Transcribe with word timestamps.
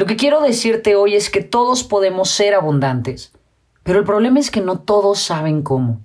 Lo 0.00 0.06
que 0.06 0.16
quiero 0.16 0.40
decirte 0.40 0.96
hoy 0.96 1.14
es 1.14 1.28
que 1.28 1.42
todos 1.42 1.84
podemos 1.84 2.30
ser 2.30 2.54
abundantes, 2.54 3.32
pero 3.82 3.98
el 3.98 4.06
problema 4.06 4.40
es 4.40 4.50
que 4.50 4.62
no 4.62 4.78
todos 4.78 5.20
saben 5.20 5.60
cómo, 5.60 6.00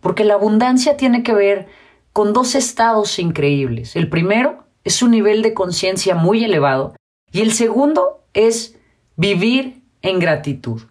porque 0.00 0.22
la 0.22 0.34
abundancia 0.34 0.96
tiene 0.96 1.24
que 1.24 1.34
ver 1.34 1.66
con 2.12 2.32
dos 2.32 2.54
estados 2.54 3.18
increíbles. 3.18 3.96
El 3.96 4.08
primero 4.08 4.62
es 4.84 5.02
un 5.02 5.10
nivel 5.10 5.42
de 5.42 5.54
conciencia 5.54 6.14
muy 6.14 6.44
elevado 6.44 6.94
y 7.32 7.40
el 7.40 7.52
segundo 7.52 8.20
es 8.32 8.76
vivir 9.16 9.82
en 10.02 10.20
gratitud. 10.20 10.82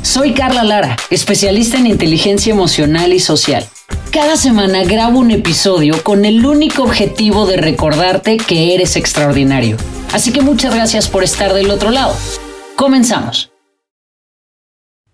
Soy 0.00 0.32
Carla 0.32 0.64
Lara, 0.64 0.96
especialista 1.10 1.76
en 1.76 1.86
inteligencia 1.86 2.54
emocional 2.54 3.12
y 3.12 3.20
social. 3.20 3.66
Cada 4.10 4.38
semana 4.38 4.84
grabo 4.84 5.18
un 5.18 5.32
episodio 5.32 6.02
con 6.02 6.24
el 6.24 6.46
único 6.46 6.82
objetivo 6.82 7.44
de 7.44 7.58
recordarte 7.58 8.38
que 8.38 8.74
eres 8.74 8.96
extraordinario. 8.96 9.76
Así 10.12 10.32
que 10.32 10.40
muchas 10.40 10.74
gracias 10.74 11.08
por 11.08 11.22
estar 11.22 11.54
del 11.54 11.70
otro 11.70 11.90
lado. 11.90 12.14
Comenzamos. 12.76 13.52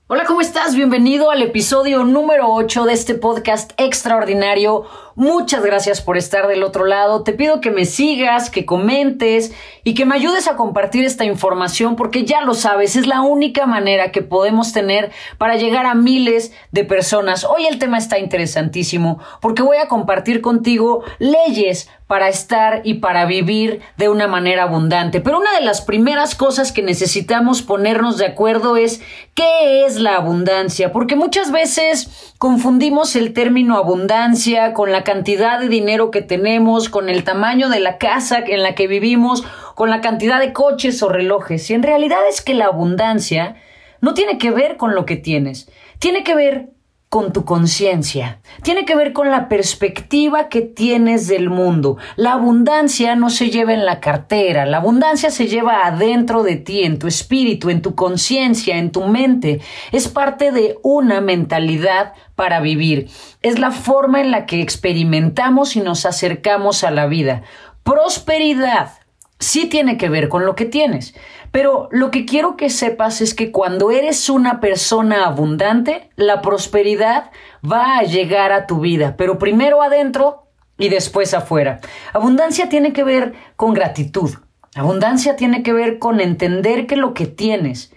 Hola, 0.08 0.24
¿cómo 0.24 0.40
estás? 0.40 0.74
Bienvenido 0.74 1.30
al 1.30 1.42
episodio 1.42 2.04
número 2.04 2.48
8 2.48 2.84
de 2.84 2.92
este 2.92 3.14
podcast 3.14 3.72
extraordinario 3.76 4.84
Muchas 5.18 5.64
gracias 5.64 6.02
por 6.02 6.18
estar 6.18 6.46
del 6.46 6.62
otro 6.62 6.84
lado. 6.84 7.22
Te 7.22 7.32
pido 7.32 7.62
que 7.62 7.70
me 7.70 7.86
sigas, 7.86 8.50
que 8.50 8.66
comentes 8.66 9.50
y 9.82 9.94
que 9.94 10.04
me 10.04 10.14
ayudes 10.14 10.46
a 10.46 10.56
compartir 10.56 11.06
esta 11.06 11.24
información 11.24 11.96
porque 11.96 12.26
ya 12.26 12.42
lo 12.42 12.52
sabes, 12.52 12.96
es 12.96 13.06
la 13.06 13.22
única 13.22 13.64
manera 13.64 14.12
que 14.12 14.20
podemos 14.20 14.74
tener 14.74 15.10
para 15.38 15.56
llegar 15.56 15.86
a 15.86 15.94
miles 15.94 16.52
de 16.70 16.84
personas. 16.84 17.44
Hoy 17.44 17.64
el 17.64 17.78
tema 17.78 17.96
está 17.96 18.18
interesantísimo 18.18 19.18
porque 19.40 19.62
voy 19.62 19.78
a 19.78 19.88
compartir 19.88 20.42
contigo 20.42 21.02
leyes 21.18 21.88
para 22.06 22.28
estar 22.28 22.82
y 22.84 22.94
para 22.94 23.26
vivir 23.26 23.80
de 23.96 24.08
una 24.08 24.28
manera 24.28 24.64
abundante. 24.64 25.20
Pero 25.20 25.38
una 25.38 25.52
de 25.58 25.64
las 25.64 25.80
primeras 25.80 26.34
cosas 26.34 26.72
que 26.72 26.82
necesitamos 26.82 27.62
ponernos 27.62 28.16
de 28.18 28.26
acuerdo 28.26 28.76
es 28.76 29.00
qué 29.34 29.84
es 29.84 29.96
la 29.96 30.16
abundancia, 30.16 30.92
porque 30.92 31.16
muchas 31.16 31.50
veces 31.50 32.34
confundimos 32.38 33.16
el 33.16 33.32
término 33.32 33.76
abundancia 33.76 34.74
con 34.74 34.92
la 34.92 35.04
cantidad 35.04 35.60
de 35.60 35.68
dinero 35.68 36.10
que 36.10 36.22
tenemos, 36.22 36.88
con 36.88 37.08
el 37.08 37.24
tamaño 37.24 37.68
de 37.68 37.80
la 37.80 37.98
casa 37.98 38.38
en 38.38 38.62
la 38.62 38.74
que 38.74 38.86
vivimos, 38.86 39.44
con 39.74 39.90
la 39.90 40.00
cantidad 40.00 40.40
de 40.40 40.52
coches 40.52 41.02
o 41.02 41.08
relojes. 41.08 41.70
Y 41.70 41.74
en 41.74 41.82
realidad 41.82 42.20
es 42.28 42.40
que 42.40 42.54
la 42.54 42.66
abundancia 42.66 43.56
no 44.00 44.14
tiene 44.14 44.38
que 44.38 44.50
ver 44.50 44.76
con 44.76 44.94
lo 44.94 45.06
que 45.06 45.16
tienes, 45.16 45.70
tiene 45.98 46.22
que 46.22 46.34
ver 46.34 46.70
con 47.16 47.32
tu 47.32 47.46
conciencia. 47.46 48.40
Tiene 48.62 48.84
que 48.84 48.94
ver 48.94 49.14
con 49.14 49.30
la 49.30 49.48
perspectiva 49.48 50.50
que 50.50 50.60
tienes 50.60 51.28
del 51.28 51.48
mundo. 51.48 51.96
La 52.16 52.34
abundancia 52.34 53.16
no 53.16 53.30
se 53.30 53.48
lleva 53.48 53.72
en 53.72 53.86
la 53.86 54.00
cartera, 54.00 54.66
la 54.66 54.76
abundancia 54.76 55.30
se 55.30 55.46
lleva 55.46 55.86
adentro 55.86 56.42
de 56.42 56.56
ti, 56.56 56.82
en 56.82 56.98
tu 56.98 57.06
espíritu, 57.06 57.70
en 57.70 57.80
tu 57.80 57.94
conciencia, 57.94 58.76
en 58.76 58.92
tu 58.92 59.04
mente. 59.04 59.62
Es 59.92 60.08
parte 60.08 60.52
de 60.52 60.76
una 60.82 61.22
mentalidad 61.22 62.12
para 62.34 62.60
vivir. 62.60 63.08
Es 63.40 63.58
la 63.58 63.70
forma 63.70 64.20
en 64.20 64.30
la 64.30 64.44
que 64.44 64.60
experimentamos 64.60 65.74
y 65.74 65.80
nos 65.80 66.04
acercamos 66.04 66.84
a 66.84 66.90
la 66.90 67.06
vida. 67.06 67.44
Prosperidad 67.82 68.90
sí 69.38 69.66
tiene 69.66 69.96
que 69.96 70.10
ver 70.10 70.28
con 70.28 70.44
lo 70.44 70.54
que 70.54 70.66
tienes. 70.66 71.14
Pero 71.56 71.88
lo 71.90 72.10
que 72.10 72.26
quiero 72.26 72.54
que 72.58 72.68
sepas 72.68 73.22
es 73.22 73.32
que 73.32 73.50
cuando 73.50 73.90
eres 73.90 74.28
una 74.28 74.60
persona 74.60 75.24
abundante, 75.24 76.10
la 76.14 76.42
prosperidad 76.42 77.30
va 77.64 77.96
a 77.96 78.02
llegar 78.02 78.52
a 78.52 78.66
tu 78.66 78.80
vida, 78.80 79.16
pero 79.16 79.38
primero 79.38 79.80
adentro 79.80 80.48
y 80.76 80.90
después 80.90 81.32
afuera. 81.32 81.80
Abundancia 82.12 82.68
tiene 82.68 82.92
que 82.92 83.04
ver 83.04 83.32
con 83.56 83.72
gratitud. 83.72 84.34
Abundancia 84.74 85.36
tiene 85.36 85.62
que 85.62 85.72
ver 85.72 85.98
con 85.98 86.20
entender 86.20 86.86
que 86.86 86.96
lo 86.96 87.14
que 87.14 87.24
tienes, 87.24 87.90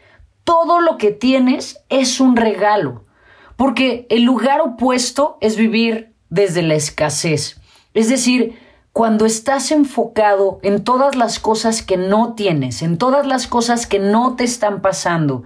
todo 0.45 0.79
lo 0.79 0.97
que 0.97 1.11
tienes 1.11 1.83
es 1.89 2.21
un 2.21 2.37
regalo. 2.37 3.03
Porque 3.57 4.07
el 4.09 4.23
lugar 4.23 4.61
opuesto 4.61 5.37
es 5.41 5.57
vivir 5.57 6.13
desde 6.29 6.61
la 6.61 6.75
escasez. 6.75 7.59
Es 7.93 8.07
decir, 8.07 8.57
cuando 8.93 9.25
estás 9.25 9.71
enfocado 9.71 10.59
en 10.63 10.83
todas 10.83 11.15
las 11.15 11.39
cosas 11.39 11.81
que 11.81 11.97
no 11.97 12.33
tienes, 12.33 12.81
en 12.81 12.97
todas 12.97 13.25
las 13.25 13.47
cosas 13.47 13.85
que 13.85 13.99
no 13.99 14.35
te 14.35 14.43
están 14.43 14.81
pasando, 14.81 15.43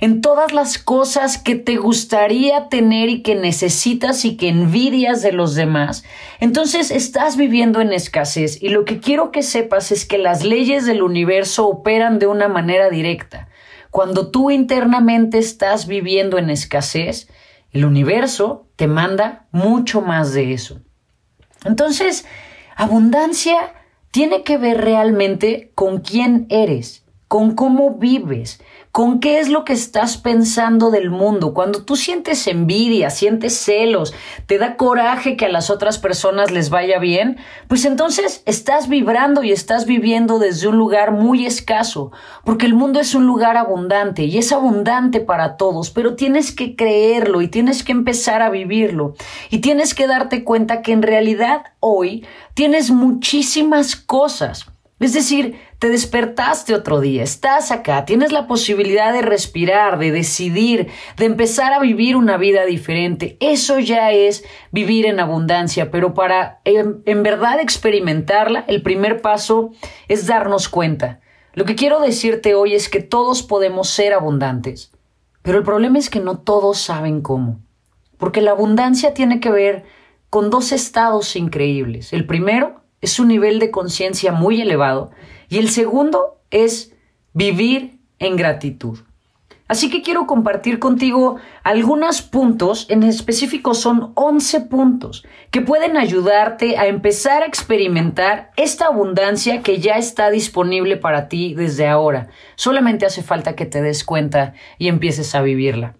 en 0.00 0.20
todas 0.20 0.52
las 0.52 0.78
cosas 0.78 1.38
que 1.38 1.54
te 1.54 1.76
gustaría 1.76 2.68
tener 2.68 3.08
y 3.08 3.22
que 3.22 3.34
necesitas 3.34 4.24
y 4.24 4.36
que 4.36 4.48
envidias 4.48 5.22
de 5.22 5.32
los 5.32 5.54
demás, 5.54 6.04
entonces 6.40 6.90
estás 6.90 7.36
viviendo 7.36 7.80
en 7.80 7.92
escasez. 7.92 8.62
Y 8.62 8.68
lo 8.68 8.84
que 8.84 9.00
quiero 9.00 9.30
que 9.30 9.42
sepas 9.42 9.92
es 9.92 10.04
que 10.04 10.18
las 10.18 10.44
leyes 10.44 10.86
del 10.86 11.02
universo 11.02 11.66
operan 11.66 12.18
de 12.18 12.26
una 12.26 12.48
manera 12.48 12.90
directa. 12.90 13.48
Cuando 13.90 14.30
tú 14.30 14.50
internamente 14.50 15.38
estás 15.38 15.86
viviendo 15.86 16.36
en 16.36 16.50
escasez, 16.50 17.28
el 17.70 17.84
universo 17.84 18.68
te 18.76 18.86
manda 18.86 19.46
mucho 19.52 20.00
más 20.00 20.32
de 20.32 20.52
eso. 20.52 20.80
Entonces, 21.64 22.24
Abundancia 22.76 23.72
tiene 24.10 24.42
que 24.42 24.58
ver 24.58 24.80
realmente 24.80 25.72
con 25.74 26.00
quién 26.00 26.46
eres, 26.50 27.03
con 27.28 27.54
cómo 27.54 27.94
vives, 27.94 28.60
con 28.92 29.18
qué 29.18 29.40
es 29.40 29.48
lo 29.48 29.64
que 29.64 29.72
estás 29.72 30.18
pensando 30.18 30.90
del 30.90 31.10
mundo. 31.10 31.52
Cuando 31.52 31.84
tú 31.84 31.96
sientes 31.96 32.46
envidia, 32.46 33.10
sientes 33.10 33.56
celos, 33.56 34.14
te 34.46 34.58
da 34.58 34.76
coraje 34.76 35.36
que 35.36 35.46
a 35.46 35.48
las 35.48 35.68
otras 35.68 35.98
personas 35.98 36.52
les 36.52 36.70
vaya 36.70 36.98
bien, 37.00 37.38
pues 37.66 37.86
entonces 37.86 38.42
estás 38.46 38.88
vibrando 38.88 39.42
y 39.42 39.50
estás 39.50 39.84
viviendo 39.86 40.38
desde 40.38 40.68
un 40.68 40.76
lugar 40.76 41.10
muy 41.10 41.44
escaso, 41.44 42.12
porque 42.44 42.66
el 42.66 42.74
mundo 42.74 43.00
es 43.00 43.14
un 43.14 43.26
lugar 43.26 43.56
abundante 43.56 44.24
y 44.24 44.38
es 44.38 44.52
abundante 44.52 45.18
para 45.20 45.56
todos, 45.56 45.90
pero 45.90 46.14
tienes 46.14 46.54
que 46.54 46.76
creerlo 46.76 47.42
y 47.42 47.48
tienes 47.48 47.82
que 47.82 47.92
empezar 47.92 48.42
a 48.42 48.50
vivirlo 48.50 49.14
y 49.50 49.58
tienes 49.58 49.94
que 49.94 50.06
darte 50.06 50.44
cuenta 50.44 50.82
que 50.82 50.92
en 50.92 51.02
realidad 51.02 51.64
hoy 51.80 52.24
tienes 52.54 52.90
muchísimas 52.92 53.96
cosas 53.96 54.66
es 55.04 55.12
decir, 55.12 55.60
te 55.78 55.90
despertaste 55.90 56.74
otro 56.74 57.00
día, 57.00 57.22
estás 57.22 57.70
acá, 57.70 58.04
tienes 58.04 58.32
la 58.32 58.46
posibilidad 58.46 59.12
de 59.12 59.22
respirar, 59.22 59.98
de 59.98 60.10
decidir, 60.10 60.88
de 61.16 61.26
empezar 61.26 61.72
a 61.72 61.80
vivir 61.80 62.16
una 62.16 62.36
vida 62.36 62.64
diferente. 62.64 63.36
Eso 63.40 63.78
ya 63.78 64.12
es 64.12 64.44
vivir 64.70 65.04
en 65.04 65.20
abundancia, 65.20 65.90
pero 65.90 66.14
para 66.14 66.60
en, 66.64 67.02
en 67.04 67.22
verdad 67.22 67.60
experimentarla, 67.60 68.64
el 68.66 68.82
primer 68.82 69.20
paso 69.20 69.72
es 70.08 70.26
darnos 70.26 70.68
cuenta. 70.68 71.20
Lo 71.52 71.64
que 71.64 71.74
quiero 71.74 72.00
decirte 72.00 72.54
hoy 72.54 72.74
es 72.74 72.88
que 72.88 73.00
todos 73.00 73.42
podemos 73.42 73.90
ser 73.90 74.14
abundantes, 74.14 74.90
pero 75.42 75.58
el 75.58 75.64
problema 75.64 75.98
es 75.98 76.08
que 76.08 76.20
no 76.20 76.38
todos 76.38 76.78
saben 76.78 77.20
cómo, 77.20 77.60
porque 78.16 78.40
la 78.40 78.52
abundancia 78.52 79.12
tiene 79.12 79.38
que 79.38 79.50
ver 79.50 79.84
con 80.30 80.50
dos 80.50 80.72
estados 80.72 81.36
increíbles. 81.36 82.12
El 82.12 82.26
primero 82.26 82.83
es 83.04 83.18
un 83.18 83.28
nivel 83.28 83.58
de 83.58 83.70
conciencia 83.70 84.32
muy 84.32 84.62
elevado 84.62 85.10
y 85.48 85.58
el 85.58 85.68
segundo 85.68 86.40
es 86.50 86.94
vivir 87.34 87.98
en 88.18 88.36
gratitud. 88.36 88.98
Así 89.66 89.90
que 89.90 90.02
quiero 90.02 90.26
compartir 90.26 90.78
contigo 90.78 91.36
algunos 91.62 92.22
puntos, 92.22 92.86
en 92.90 93.02
específico 93.02 93.74
son 93.74 94.12
11 94.14 94.62
puntos, 94.62 95.26
que 95.50 95.60
pueden 95.60 95.96
ayudarte 95.96 96.78
a 96.78 96.86
empezar 96.86 97.42
a 97.42 97.46
experimentar 97.46 98.50
esta 98.56 98.86
abundancia 98.86 99.62
que 99.62 99.78
ya 99.78 99.94
está 99.94 100.30
disponible 100.30 100.96
para 100.96 101.28
ti 101.28 101.54
desde 101.54 101.86
ahora. 101.86 102.28
Solamente 102.56 103.06
hace 103.06 103.22
falta 103.22 103.54
que 103.54 103.66
te 103.66 103.82
des 103.82 104.04
cuenta 104.04 104.54
y 104.78 104.88
empieces 104.88 105.34
a 105.34 105.42
vivirla. 105.42 105.96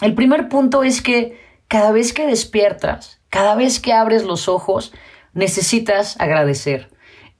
El 0.00 0.14
primer 0.14 0.48
punto 0.48 0.82
es 0.82 1.02
que 1.02 1.38
cada 1.68 1.92
vez 1.92 2.12
que 2.12 2.26
despiertas, 2.26 3.20
cada 3.30 3.54
vez 3.54 3.80
que 3.80 3.94
abres 3.94 4.24
los 4.24 4.48
ojos, 4.48 4.92
necesitas 5.34 6.20
agradecer. 6.20 6.90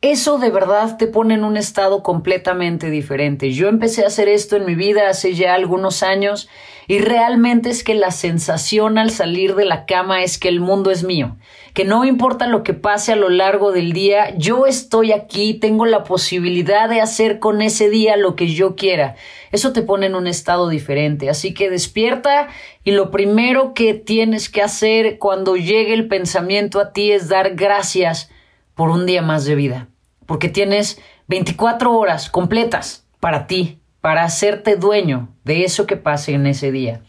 Eso 0.01 0.39
de 0.39 0.51
verdad 0.51 0.97
te 0.97 1.07
pone 1.07 1.35
en 1.35 1.45
un 1.45 1.57
estado 1.57 2.03
completamente 2.03 2.91
diferente. 2.91 3.53
Yo 3.53 3.69
empecé 3.69 4.03
a 4.03 4.09
hacer 4.09 4.29
esto 4.29 4.57
en 4.57 4.67
mi 4.67 4.75
vida 4.75 5.09
hace 5.09 5.35
ya 5.35 5.55
algunos 5.55 6.03
años 6.03 6.49
y 6.89 6.99
realmente 6.99 7.71
es 7.71 7.85
que 7.85 7.95
la 7.95 8.11
sensación 8.11 8.99
al 8.99 9.11
salir 9.13 9.55
de 9.55 9.65
la 9.65 9.87
cama 9.87 10.25
es 10.25 10.39
que 10.39 10.49
el 10.49 10.59
mundo 10.59 10.91
es 10.91 11.05
mío, 11.05 11.37
que 11.75 11.85
no 11.85 12.05
importa 12.05 12.47
lo 12.47 12.63
que 12.63 12.75
pase 12.75 13.13
a 13.13 13.17
lo 13.17 13.29
largo 13.29 13.73
del 13.73 13.93
día, 13.93 14.37
yo 14.37 14.67
estoy 14.67 15.13
aquí, 15.13 15.55
tengo 15.55 15.87
la 15.87 16.05
posibilidad 16.05 16.89
de 16.89 17.01
hacer 17.01 17.39
con 17.39 17.63
ese 17.63 17.89
día 17.89 18.17
lo 18.17 18.37
que 18.37 18.49
yo 18.49 18.77
quiera. 18.77 19.17
Eso 19.51 19.73
te 19.73 19.83
pone 19.83 20.07
en 20.07 20.15
un 20.15 20.27
estado 20.27 20.69
diferente, 20.69 21.31
así 21.31 21.55
que 21.55 21.71
despierta 21.71 22.49
y 22.85 22.91
lo 22.93 23.11
primero 23.11 23.75
que 23.75 23.95
tienes 23.95 24.49
que 24.49 24.63
hacer 24.63 25.19
cuando 25.19 25.57
llegue 25.57 25.95
el 25.95 26.09
pensamiento 26.09 26.81
a 26.81 26.93
ti 26.93 27.13
es 27.13 27.29
dar 27.29 27.55
gracias 27.55 28.31
por 28.75 28.91
un 28.91 29.07
día 29.07 29.23
más 29.23 29.45
de 29.45 29.55
vida 29.55 29.89
porque 30.27 30.49
tienes 30.49 31.01
24 31.29 31.93
horas 31.93 32.31
completas 32.31 33.07
para 33.21 33.47
ti, 33.47 33.81
para 34.01 34.25
hacerte 34.25 34.77
dueño 34.77 35.29
de 35.45 35.65
eso 35.65 35.87
que 35.87 35.97
pase 35.97 36.33
en 36.33 36.47
ese 36.47 36.73
día. 36.73 37.03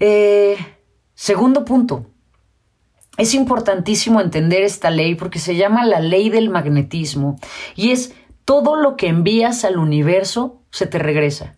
Eh, 0.00 0.56
segundo 1.14 1.64
punto, 1.64 2.06
es 3.18 3.34
importantísimo 3.34 4.20
entender 4.20 4.62
esta 4.62 4.90
ley 4.90 5.14
porque 5.14 5.38
se 5.38 5.56
llama 5.56 5.84
la 5.84 6.00
ley 6.00 6.30
del 6.30 6.50
magnetismo 6.50 7.38
y 7.76 7.90
es 7.90 8.14
todo 8.44 8.76
lo 8.76 8.96
que 8.96 9.08
envías 9.08 9.64
al 9.64 9.78
universo 9.78 10.62
se 10.70 10.86
te 10.86 10.98
regresa. 10.98 11.56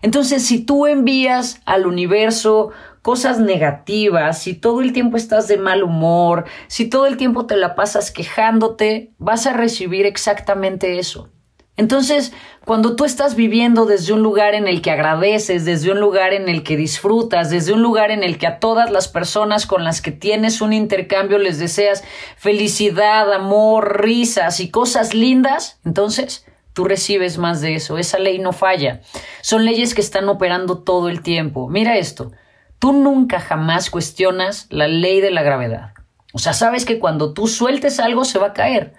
Entonces, 0.00 0.46
si 0.46 0.64
tú 0.64 0.86
envías 0.86 1.60
al 1.66 1.86
universo 1.86 2.70
cosas 3.02 3.40
negativas, 3.40 4.40
si 4.40 4.54
todo 4.54 4.80
el 4.80 4.92
tiempo 4.92 5.16
estás 5.16 5.48
de 5.48 5.58
mal 5.58 5.82
humor, 5.82 6.44
si 6.68 6.88
todo 6.88 7.06
el 7.06 7.16
tiempo 7.16 7.46
te 7.46 7.56
la 7.56 7.74
pasas 7.74 8.10
quejándote, 8.10 9.12
vas 9.18 9.46
a 9.46 9.52
recibir 9.52 10.06
exactamente 10.06 10.98
eso. 10.98 11.30
Entonces, 11.78 12.32
cuando 12.64 12.96
tú 12.96 13.04
estás 13.04 13.36
viviendo 13.36 13.86
desde 13.86 14.12
un 14.12 14.20
lugar 14.20 14.54
en 14.56 14.66
el 14.66 14.82
que 14.82 14.90
agradeces, 14.90 15.64
desde 15.64 15.92
un 15.92 16.00
lugar 16.00 16.34
en 16.34 16.48
el 16.48 16.64
que 16.64 16.76
disfrutas, 16.76 17.50
desde 17.50 17.72
un 17.72 17.82
lugar 17.82 18.10
en 18.10 18.24
el 18.24 18.36
que 18.36 18.48
a 18.48 18.58
todas 18.58 18.90
las 18.90 19.06
personas 19.06 19.64
con 19.64 19.84
las 19.84 20.02
que 20.02 20.10
tienes 20.10 20.60
un 20.60 20.72
intercambio 20.72 21.38
les 21.38 21.60
deseas 21.60 22.02
felicidad, 22.36 23.32
amor, 23.32 24.02
risas 24.02 24.58
y 24.58 24.70
cosas 24.72 25.14
lindas, 25.14 25.78
entonces 25.84 26.44
tú 26.72 26.84
recibes 26.84 27.38
más 27.38 27.60
de 27.60 27.76
eso. 27.76 27.96
Esa 27.96 28.18
ley 28.18 28.40
no 28.40 28.52
falla. 28.52 29.00
Son 29.40 29.64
leyes 29.64 29.94
que 29.94 30.00
están 30.00 30.28
operando 30.28 30.78
todo 30.78 31.08
el 31.08 31.22
tiempo. 31.22 31.68
Mira 31.68 31.96
esto. 31.96 32.32
Tú 32.80 32.92
nunca 32.92 33.38
jamás 33.38 33.88
cuestionas 33.88 34.66
la 34.70 34.88
ley 34.88 35.20
de 35.20 35.30
la 35.30 35.44
gravedad. 35.44 35.92
O 36.32 36.40
sea, 36.40 36.54
sabes 36.54 36.84
que 36.84 36.98
cuando 36.98 37.34
tú 37.34 37.46
sueltes 37.46 38.00
algo 38.00 38.24
se 38.24 38.40
va 38.40 38.48
a 38.48 38.52
caer 38.52 38.94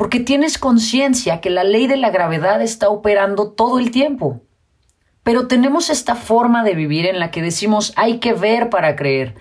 porque 0.00 0.18
tienes 0.18 0.56
conciencia 0.56 1.42
que 1.42 1.50
la 1.50 1.62
ley 1.62 1.86
de 1.86 1.98
la 1.98 2.08
gravedad 2.08 2.62
está 2.62 2.88
operando 2.88 3.50
todo 3.50 3.78
el 3.78 3.90
tiempo. 3.90 4.40
Pero 5.22 5.46
tenemos 5.46 5.90
esta 5.90 6.14
forma 6.14 6.64
de 6.64 6.74
vivir 6.74 7.04
en 7.04 7.18
la 7.18 7.30
que 7.30 7.42
decimos 7.42 7.92
hay 7.96 8.18
que 8.18 8.32
ver 8.32 8.70
para 8.70 8.96
creer. 8.96 9.34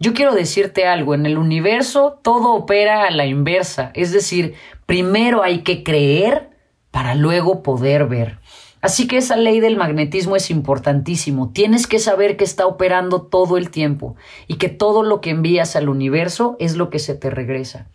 Yo 0.00 0.14
quiero 0.14 0.34
decirte 0.34 0.86
algo, 0.86 1.12
en 1.12 1.26
el 1.26 1.36
universo 1.36 2.18
todo 2.22 2.54
opera 2.54 3.04
a 3.04 3.10
la 3.10 3.26
inversa, 3.26 3.90
es 3.92 4.10
decir, 4.10 4.54
primero 4.86 5.42
hay 5.42 5.58
que 5.58 5.82
creer 5.84 6.48
para 6.90 7.14
luego 7.14 7.62
poder 7.62 8.06
ver. 8.06 8.38
Así 8.80 9.06
que 9.06 9.18
esa 9.18 9.36
ley 9.36 9.60
del 9.60 9.76
magnetismo 9.76 10.34
es 10.34 10.50
importantísimo. 10.50 11.50
Tienes 11.52 11.86
que 11.86 11.98
saber 11.98 12.38
que 12.38 12.44
está 12.44 12.66
operando 12.66 13.20
todo 13.20 13.58
el 13.58 13.68
tiempo 13.68 14.16
y 14.46 14.54
que 14.54 14.70
todo 14.70 15.02
lo 15.02 15.20
que 15.20 15.28
envías 15.28 15.76
al 15.76 15.90
universo 15.90 16.56
es 16.58 16.74
lo 16.74 16.88
que 16.88 17.00
se 17.00 17.14
te 17.14 17.28
regresa. 17.28 17.90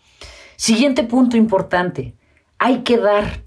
Siguiente 0.61 1.01
punto 1.01 1.37
importante, 1.37 2.13
hay 2.59 2.83
que 2.83 2.97
dar. 2.97 3.45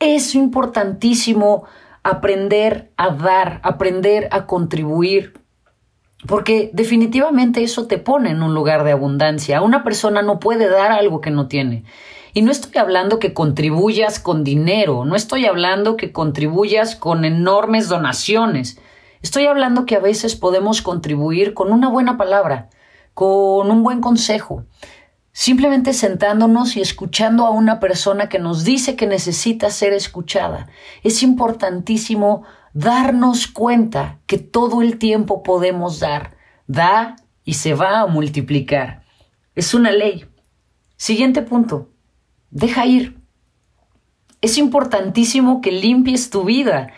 Es 0.00 0.34
importantísimo 0.34 1.66
aprender 2.02 2.90
a 2.96 3.10
dar, 3.10 3.60
aprender 3.62 4.26
a 4.32 4.46
contribuir, 4.46 5.40
porque 6.26 6.70
definitivamente 6.72 7.62
eso 7.62 7.86
te 7.86 7.98
pone 7.98 8.30
en 8.30 8.42
un 8.42 8.54
lugar 8.54 8.82
de 8.82 8.90
abundancia. 8.90 9.62
Una 9.62 9.84
persona 9.84 10.20
no 10.20 10.40
puede 10.40 10.68
dar 10.68 10.90
algo 10.90 11.20
que 11.20 11.30
no 11.30 11.46
tiene. 11.46 11.84
Y 12.34 12.42
no 12.42 12.50
estoy 12.50 12.76
hablando 12.80 13.20
que 13.20 13.32
contribuyas 13.32 14.18
con 14.18 14.42
dinero, 14.42 15.04
no 15.04 15.14
estoy 15.14 15.46
hablando 15.46 15.96
que 15.96 16.10
contribuyas 16.10 16.96
con 16.96 17.24
enormes 17.24 17.88
donaciones. 17.88 18.80
Estoy 19.22 19.46
hablando 19.46 19.86
que 19.86 19.94
a 19.94 20.00
veces 20.00 20.34
podemos 20.34 20.82
contribuir 20.82 21.54
con 21.54 21.72
una 21.72 21.88
buena 21.88 22.16
palabra, 22.18 22.68
con 23.14 23.70
un 23.70 23.84
buen 23.84 24.00
consejo, 24.00 24.64
Simplemente 25.40 25.92
sentándonos 25.92 26.76
y 26.76 26.80
escuchando 26.80 27.46
a 27.46 27.50
una 27.50 27.78
persona 27.78 28.28
que 28.28 28.40
nos 28.40 28.64
dice 28.64 28.96
que 28.96 29.06
necesita 29.06 29.70
ser 29.70 29.92
escuchada. 29.92 30.68
Es 31.04 31.22
importantísimo 31.22 32.42
darnos 32.72 33.46
cuenta 33.46 34.18
que 34.26 34.38
todo 34.38 34.82
el 34.82 34.98
tiempo 34.98 35.44
podemos 35.44 36.00
dar. 36.00 36.36
Da 36.66 37.14
y 37.44 37.54
se 37.54 37.74
va 37.74 38.00
a 38.00 38.08
multiplicar. 38.08 39.04
Es 39.54 39.74
una 39.74 39.92
ley. 39.92 40.26
Siguiente 40.96 41.42
punto. 41.42 41.88
Deja 42.50 42.86
ir. 42.86 43.20
Es 44.40 44.58
importantísimo 44.58 45.60
que 45.60 45.70
limpies 45.70 46.30
tu 46.30 46.42
vida. 46.42 46.88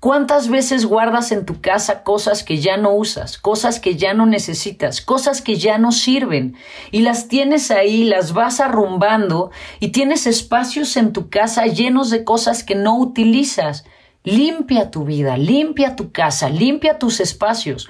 ¿Cuántas 0.00 0.48
veces 0.48 0.86
guardas 0.86 1.32
en 1.32 1.44
tu 1.44 1.60
casa 1.60 2.04
cosas 2.04 2.44
que 2.44 2.58
ya 2.58 2.76
no 2.76 2.94
usas, 2.94 3.36
cosas 3.36 3.80
que 3.80 3.96
ya 3.96 4.14
no 4.14 4.26
necesitas, 4.26 5.00
cosas 5.00 5.42
que 5.42 5.56
ya 5.56 5.76
no 5.76 5.90
sirven 5.90 6.54
y 6.92 7.00
las 7.00 7.26
tienes 7.26 7.72
ahí, 7.72 8.04
las 8.04 8.32
vas 8.32 8.60
arrumbando 8.60 9.50
y 9.80 9.88
tienes 9.88 10.28
espacios 10.28 10.96
en 10.96 11.12
tu 11.12 11.30
casa 11.30 11.66
llenos 11.66 12.10
de 12.10 12.22
cosas 12.22 12.62
que 12.62 12.76
no 12.76 12.96
utilizas? 12.96 13.84
Limpia 14.22 14.92
tu 14.92 15.04
vida, 15.04 15.36
limpia 15.36 15.96
tu 15.96 16.12
casa, 16.12 16.48
limpia 16.48 17.00
tus 17.00 17.18
espacios. 17.18 17.88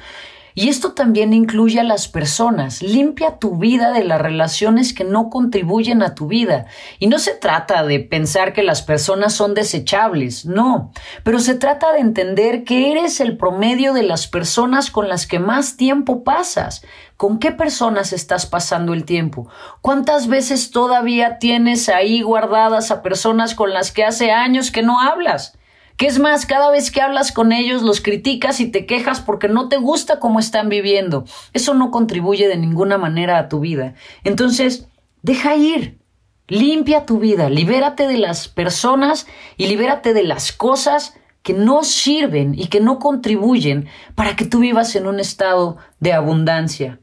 Y 0.58 0.68
esto 0.70 0.90
también 0.90 1.34
incluye 1.34 1.78
a 1.78 1.84
las 1.84 2.08
personas. 2.08 2.82
Limpia 2.82 3.38
tu 3.38 3.58
vida 3.58 3.92
de 3.92 4.02
las 4.02 4.20
relaciones 4.20 4.92
que 4.92 5.04
no 5.04 5.30
contribuyen 5.30 6.02
a 6.02 6.16
tu 6.16 6.26
vida. 6.26 6.66
Y 6.98 7.06
no 7.06 7.20
se 7.20 7.34
trata 7.34 7.84
de 7.84 8.00
pensar 8.00 8.52
que 8.52 8.64
las 8.64 8.82
personas 8.82 9.34
son 9.34 9.54
desechables, 9.54 10.46
no, 10.46 10.90
pero 11.22 11.38
se 11.38 11.54
trata 11.54 11.92
de 11.92 12.00
entender 12.00 12.64
que 12.64 12.90
eres 12.90 13.20
el 13.20 13.36
promedio 13.36 13.92
de 13.92 14.02
las 14.02 14.26
personas 14.26 14.90
con 14.90 15.08
las 15.08 15.28
que 15.28 15.38
más 15.38 15.76
tiempo 15.76 16.24
pasas. 16.24 16.82
¿Con 17.16 17.38
qué 17.38 17.52
personas 17.52 18.12
estás 18.12 18.44
pasando 18.44 18.94
el 18.94 19.04
tiempo? 19.04 19.48
¿Cuántas 19.80 20.26
veces 20.26 20.72
todavía 20.72 21.38
tienes 21.38 21.88
ahí 21.88 22.22
guardadas 22.22 22.90
a 22.90 23.02
personas 23.02 23.54
con 23.54 23.72
las 23.72 23.92
que 23.92 24.04
hace 24.04 24.32
años 24.32 24.72
que 24.72 24.82
no 24.82 24.98
hablas? 25.00 25.57
Que 25.98 26.06
es 26.06 26.18
más, 26.18 26.46
cada 26.46 26.70
vez 26.70 26.90
que 26.90 27.02
hablas 27.02 27.32
con 27.32 27.52
ellos 27.52 27.82
los 27.82 28.00
criticas 28.00 28.60
y 28.60 28.70
te 28.70 28.86
quejas 28.86 29.20
porque 29.20 29.48
no 29.48 29.68
te 29.68 29.76
gusta 29.76 30.20
cómo 30.20 30.38
están 30.38 30.68
viviendo. 30.68 31.24
Eso 31.52 31.74
no 31.74 31.90
contribuye 31.90 32.48
de 32.48 32.56
ninguna 32.56 32.96
manera 32.96 33.36
a 33.36 33.48
tu 33.48 33.60
vida. 33.60 33.94
Entonces, 34.24 34.86
deja 35.22 35.56
ir. 35.56 35.98
Limpia 36.46 37.04
tu 37.04 37.18
vida, 37.18 37.50
libérate 37.50 38.06
de 38.06 38.16
las 38.16 38.48
personas 38.48 39.26
y 39.58 39.66
libérate 39.66 40.14
de 40.14 40.22
las 40.22 40.50
cosas 40.52 41.14
que 41.42 41.52
no 41.52 41.82
sirven 41.82 42.54
y 42.54 42.68
que 42.68 42.80
no 42.80 42.98
contribuyen 42.98 43.88
para 44.14 44.34
que 44.34 44.46
tú 44.46 44.60
vivas 44.60 44.94
en 44.96 45.06
un 45.06 45.20
estado 45.20 45.76
de 46.00 46.12
abundancia. 46.12 47.00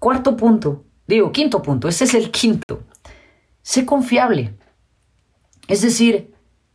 Cuarto 0.00 0.36
punto, 0.36 0.84
digo, 1.06 1.30
quinto 1.30 1.62
punto, 1.62 1.86
ese 1.86 2.04
es 2.04 2.14
el 2.14 2.32
quinto. 2.32 2.82
Sé 3.62 3.86
confiable. 3.86 4.54
Es 5.68 5.82
decir, 5.82 6.31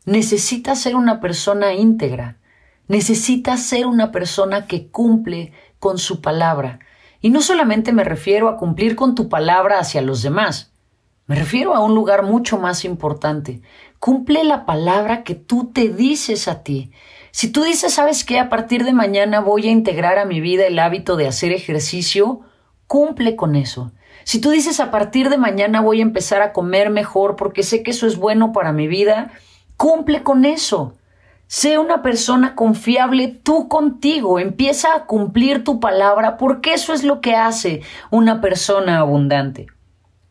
Necesitas 0.07 0.79
ser 0.79 0.95
una 0.95 1.19
persona 1.19 1.73
íntegra. 1.73 2.37
Necesitas 2.87 3.61
ser 3.61 3.85
una 3.85 4.13
persona 4.13 4.65
que 4.65 4.87
cumple 4.87 5.51
con 5.79 5.97
su 5.97 6.21
palabra. 6.21 6.79
Y 7.19 7.29
no 7.29 7.41
solamente 7.41 7.91
me 7.91 8.05
refiero 8.05 8.47
a 8.47 8.55
cumplir 8.55 8.95
con 8.95 9.15
tu 9.15 9.27
palabra 9.27 9.79
hacia 9.79 10.01
los 10.01 10.21
demás. 10.21 10.71
Me 11.25 11.35
refiero 11.35 11.75
a 11.75 11.81
un 11.81 11.93
lugar 11.93 12.23
mucho 12.23 12.57
más 12.57 12.85
importante. 12.85 13.61
Cumple 13.99 14.45
la 14.45 14.65
palabra 14.65 15.25
que 15.25 15.35
tú 15.35 15.73
te 15.73 15.89
dices 15.89 16.47
a 16.47 16.63
ti. 16.63 16.93
Si 17.31 17.51
tú 17.51 17.63
dices, 17.63 17.93
¿sabes 17.93 18.23
qué? 18.23 18.39
A 18.39 18.47
partir 18.47 18.85
de 18.85 18.93
mañana 18.93 19.41
voy 19.41 19.67
a 19.67 19.71
integrar 19.71 20.19
a 20.19 20.25
mi 20.25 20.39
vida 20.39 20.67
el 20.67 20.79
hábito 20.79 21.17
de 21.17 21.27
hacer 21.27 21.51
ejercicio, 21.51 22.39
cumple 22.87 23.35
con 23.35 23.57
eso. 23.57 23.91
Si 24.23 24.39
tú 24.39 24.51
dices, 24.51 24.79
a 24.79 24.89
partir 24.89 25.29
de 25.29 25.37
mañana 25.37 25.81
voy 25.81 25.99
a 25.99 26.03
empezar 26.03 26.41
a 26.41 26.53
comer 26.53 26.91
mejor 26.91 27.35
porque 27.35 27.63
sé 27.63 27.83
que 27.83 27.91
eso 27.91 28.07
es 28.07 28.15
bueno 28.15 28.53
para 28.53 28.71
mi 28.71 28.87
vida, 28.87 29.33
Cumple 29.77 30.23
con 30.23 30.43
eso. 30.43 30.95
Sé 31.45 31.77
una 31.77 32.01
persona 32.01 32.55
confiable 32.55 33.27
tú 33.27 33.69
contigo. 33.69 34.39
Empieza 34.39 34.93
a 34.95 35.05
cumplir 35.05 35.63
tu 35.63 35.79
palabra 35.79 36.37
porque 36.37 36.73
eso 36.73 36.93
es 36.93 37.03
lo 37.03 37.21
que 37.21 37.35
hace 37.35 37.81
una 38.11 38.41
persona 38.41 38.99
abundante. 38.99 39.67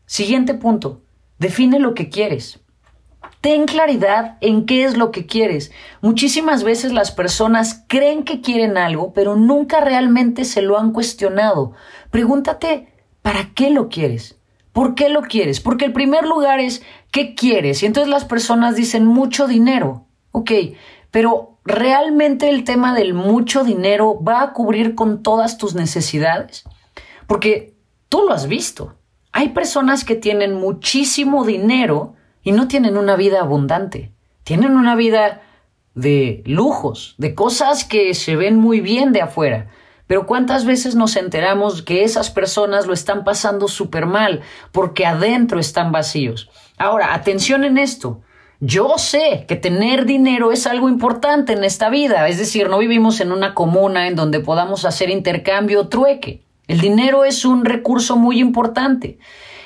Siguiente 0.05 0.55
punto. 0.55 1.03
Define 1.39 1.79
lo 1.79 1.95
que 1.95 2.11
quieres. 2.11 2.61
Ten 3.41 3.67
claridad 3.67 4.39
en 4.41 4.67
qué 4.67 4.85
es 4.85 4.97
lo 4.97 5.11
que 5.11 5.27
quieres. 5.27 5.71
Muchísimas 6.01 6.65
veces 6.65 6.93
las 6.93 7.13
personas 7.13 7.85
creen 7.87 8.25
que 8.25 8.41
quieren 8.41 8.77
algo, 8.77 9.13
pero 9.13 9.37
nunca 9.37 9.81
realmente 9.81 10.45
se 10.45 10.63
lo 10.63 10.79
han 10.79 10.93
cuestionado. 10.93 11.73
Pregúntate, 12.11 12.89
¿para 13.23 13.55
qué 13.55 13.71
lo 13.71 13.89
quieres? 13.89 14.36
¿Por 14.77 14.95
qué 14.95 15.09
lo 15.09 15.23
quieres? 15.23 15.61
Porque 15.61 15.87
el 15.87 15.95
primer 15.95 16.27
lugar 16.27 16.61
es 16.61 16.83
¿qué 17.11 17.35
quieres? 17.35 17.83
Y 17.83 17.87
entonces 17.87 18.11
las 18.11 18.27
personas 18.27 18.77
dicen 18.77 19.07
mucho 19.07 19.47
dinero. 19.47 20.05
Ok, 20.33 20.51
pero 21.11 21.57
¿realmente 21.65 22.51
el 22.51 22.63
tema 22.63 22.95
del 22.95 23.15
mucho 23.15 23.65
dinero 23.65 24.23
va 24.23 24.43
a 24.43 24.53
cubrir 24.53 24.95
con 24.95 25.23
todas 25.23 25.57
tus 25.57 25.75
necesidades? 25.75 26.65
Porque 27.27 27.75
tú 28.11 28.25
lo 28.29 28.35
has 28.35 28.49
visto. 28.49 28.99
Hay 29.33 29.49
personas 29.49 30.05
que 30.05 30.15
tienen 30.15 30.53
muchísimo 30.53 31.47
dinero 31.47 32.13
y 32.43 32.53
no 32.53 32.69
tienen 32.69 32.99
una 32.99 33.17
vida 33.17 33.41
abundante. 33.41 34.13
Tienen 34.45 34.77
una 34.77 34.95
vida 34.95 35.41
de 35.95 36.43
lujos, 36.45 37.15
de 37.17 37.35
cosas 37.35 37.87
que 37.87 38.13
se 38.13 38.37
ven 38.37 38.57
muy 38.57 38.83
bien 38.83 39.13
de 39.13 39.23
afuera, 39.23 39.71
pero 40.07 40.27
¿cuántas 40.27 40.65
veces 40.65 40.95
nos 40.95 41.17
enteramos 41.17 41.83
que 41.83 42.05
esas 42.05 42.31
personas 42.31 42.87
lo 42.87 42.93
están 42.93 43.25
pasando 43.25 43.69
súper 43.69 44.07
mal 44.07 44.43
porque 44.73 45.07
adentro 45.07 45.59
están 45.59 45.93
vacíos? 45.93 46.49
Ahora, 46.79 47.15
atención 47.15 47.65
en 47.65 47.79
esto. 47.79 48.21
Yo 48.61 48.95
sé 48.97 49.45
que 49.47 49.57
tener 49.57 50.07
dinero 50.07 50.51
es 50.51 50.67
algo 50.67 50.89
importante 50.89 51.53
en 51.53 51.63
esta 51.63 51.91
vida, 51.91 52.27
es 52.29 52.39
decir, 52.39 52.71
no 52.71 52.79
vivimos 52.79 53.21
en 53.21 53.33
una 53.33 53.53
comuna 53.53 54.07
en 54.09 54.17
donde 54.17 54.41
podamos 54.41 54.85
hacer 54.87 55.11
intercambio 55.11 55.83
o 55.83 55.89
trueque. 55.89 56.43
El 56.67 56.81
dinero 56.81 57.25
es 57.25 57.45
un 57.45 57.65
recurso 57.65 58.17
muy 58.17 58.41
importante. 58.41 59.19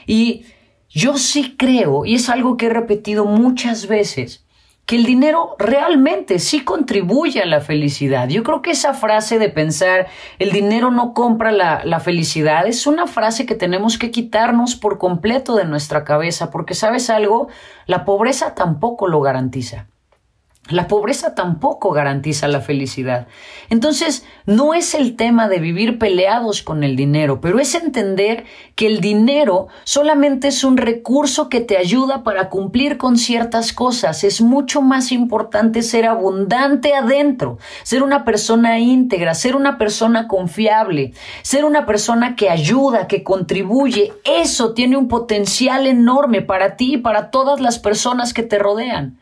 Y 0.06 0.44
yo 0.88 1.16
sí 1.18 1.54
creo, 1.56 2.04
y 2.04 2.16
es 2.16 2.28
algo 2.28 2.56
que 2.56 2.66
he 2.66 2.70
repetido 2.70 3.26
muchas 3.26 3.86
veces, 3.86 4.44
que 4.90 4.96
el 4.96 5.04
dinero 5.04 5.54
realmente 5.56 6.40
sí 6.40 6.64
contribuye 6.64 7.40
a 7.40 7.46
la 7.46 7.60
felicidad. 7.60 8.28
Yo 8.28 8.42
creo 8.42 8.60
que 8.60 8.72
esa 8.72 8.92
frase 8.92 9.38
de 9.38 9.48
pensar 9.48 10.08
el 10.40 10.50
dinero 10.50 10.90
no 10.90 11.14
compra 11.14 11.52
la, 11.52 11.84
la, 11.84 12.00
felicidad 12.00 12.66
es 12.66 12.88
una 12.88 13.06
frase 13.06 13.46
que 13.46 13.54
tenemos 13.54 13.98
que 13.98 14.10
quitarnos 14.10 14.74
por 14.74 14.98
completo 14.98 15.54
de 15.54 15.64
nuestra 15.64 16.02
cabeza, 16.02 16.50
porque 16.50 16.74
sabes 16.74 17.08
algo, 17.08 17.46
la 17.86 18.04
pobreza 18.04 18.56
tampoco 18.56 19.06
lo 19.06 19.20
garantiza. 19.20 19.86
La 20.68 20.86
pobreza 20.86 21.34
tampoco 21.34 21.90
garantiza 21.90 22.46
la 22.46 22.60
felicidad. 22.60 23.26
Entonces, 23.70 24.24
no 24.46 24.72
es 24.72 24.94
el 24.94 25.16
tema 25.16 25.48
de 25.48 25.58
vivir 25.58 25.98
peleados 25.98 26.62
con 26.62 26.84
el 26.84 26.94
dinero, 26.94 27.40
pero 27.40 27.58
es 27.58 27.74
entender 27.74 28.44
que 28.76 28.86
el 28.86 29.00
dinero 29.00 29.66
solamente 29.82 30.46
es 30.48 30.62
un 30.62 30.76
recurso 30.76 31.48
que 31.48 31.60
te 31.60 31.76
ayuda 31.76 32.22
para 32.22 32.50
cumplir 32.50 32.98
con 32.98 33.16
ciertas 33.16 33.72
cosas. 33.72 34.22
Es 34.22 34.40
mucho 34.42 34.80
más 34.80 35.10
importante 35.10 35.82
ser 35.82 36.06
abundante 36.06 36.94
adentro, 36.94 37.58
ser 37.82 38.04
una 38.04 38.24
persona 38.24 38.78
íntegra, 38.78 39.34
ser 39.34 39.56
una 39.56 39.76
persona 39.76 40.28
confiable, 40.28 41.14
ser 41.42 41.64
una 41.64 41.84
persona 41.84 42.36
que 42.36 42.48
ayuda, 42.48 43.08
que 43.08 43.24
contribuye. 43.24 44.12
Eso 44.24 44.72
tiene 44.72 44.96
un 44.96 45.08
potencial 45.08 45.88
enorme 45.88 46.42
para 46.42 46.76
ti 46.76 46.94
y 46.94 46.98
para 46.98 47.32
todas 47.32 47.60
las 47.60 47.80
personas 47.80 48.32
que 48.32 48.44
te 48.44 48.58
rodean. 48.60 49.19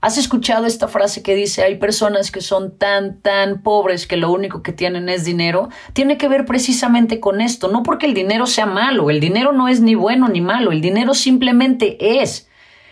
¿Has 0.00 0.16
escuchado 0.16 0.66
esta 0.66 0.86
frase 0.86 1.24
que 1.24 1.34
dice 1.34 1.64
hay 1.64 1.76
personas 1.76 2.30
que 2.30 2.40
son 2.40 2.78
tan, 2.78 3.20
tan 3.20 3.62
pobres 3.62 4.06
que 4.06 4.16
lo 4.16 4.30
único 4.30 4.62
que 4.62 4.72
tienen 4.72 5.08
es 5.08 5.24
dinero? 5.24 5.70
Tiene 5.92 6.16
que 6.16 6.28
ver 6.28 6.44
precisamente 6.44 7.18
con 7.18 7.40
esto, 7.40 7.66
no 7.66 7.82
porque 7.82 8.06
el 8.06 8.14
dinero 8.14 8.46
sea 8.46 8.66
malo, 8.66 9.10
el 9.10 9.18
dinero 9.18 9.52
no 9.52 9.66
es 9.66 9.80
ni 9.80 9.96
bueno 9.96 10.28
ni 10.28 10.40
malo, 10.40 10.70
el 10.70 10.80
dinero 10.80 11.14
simplemente 11.14 12.20
es. 12.20 12.48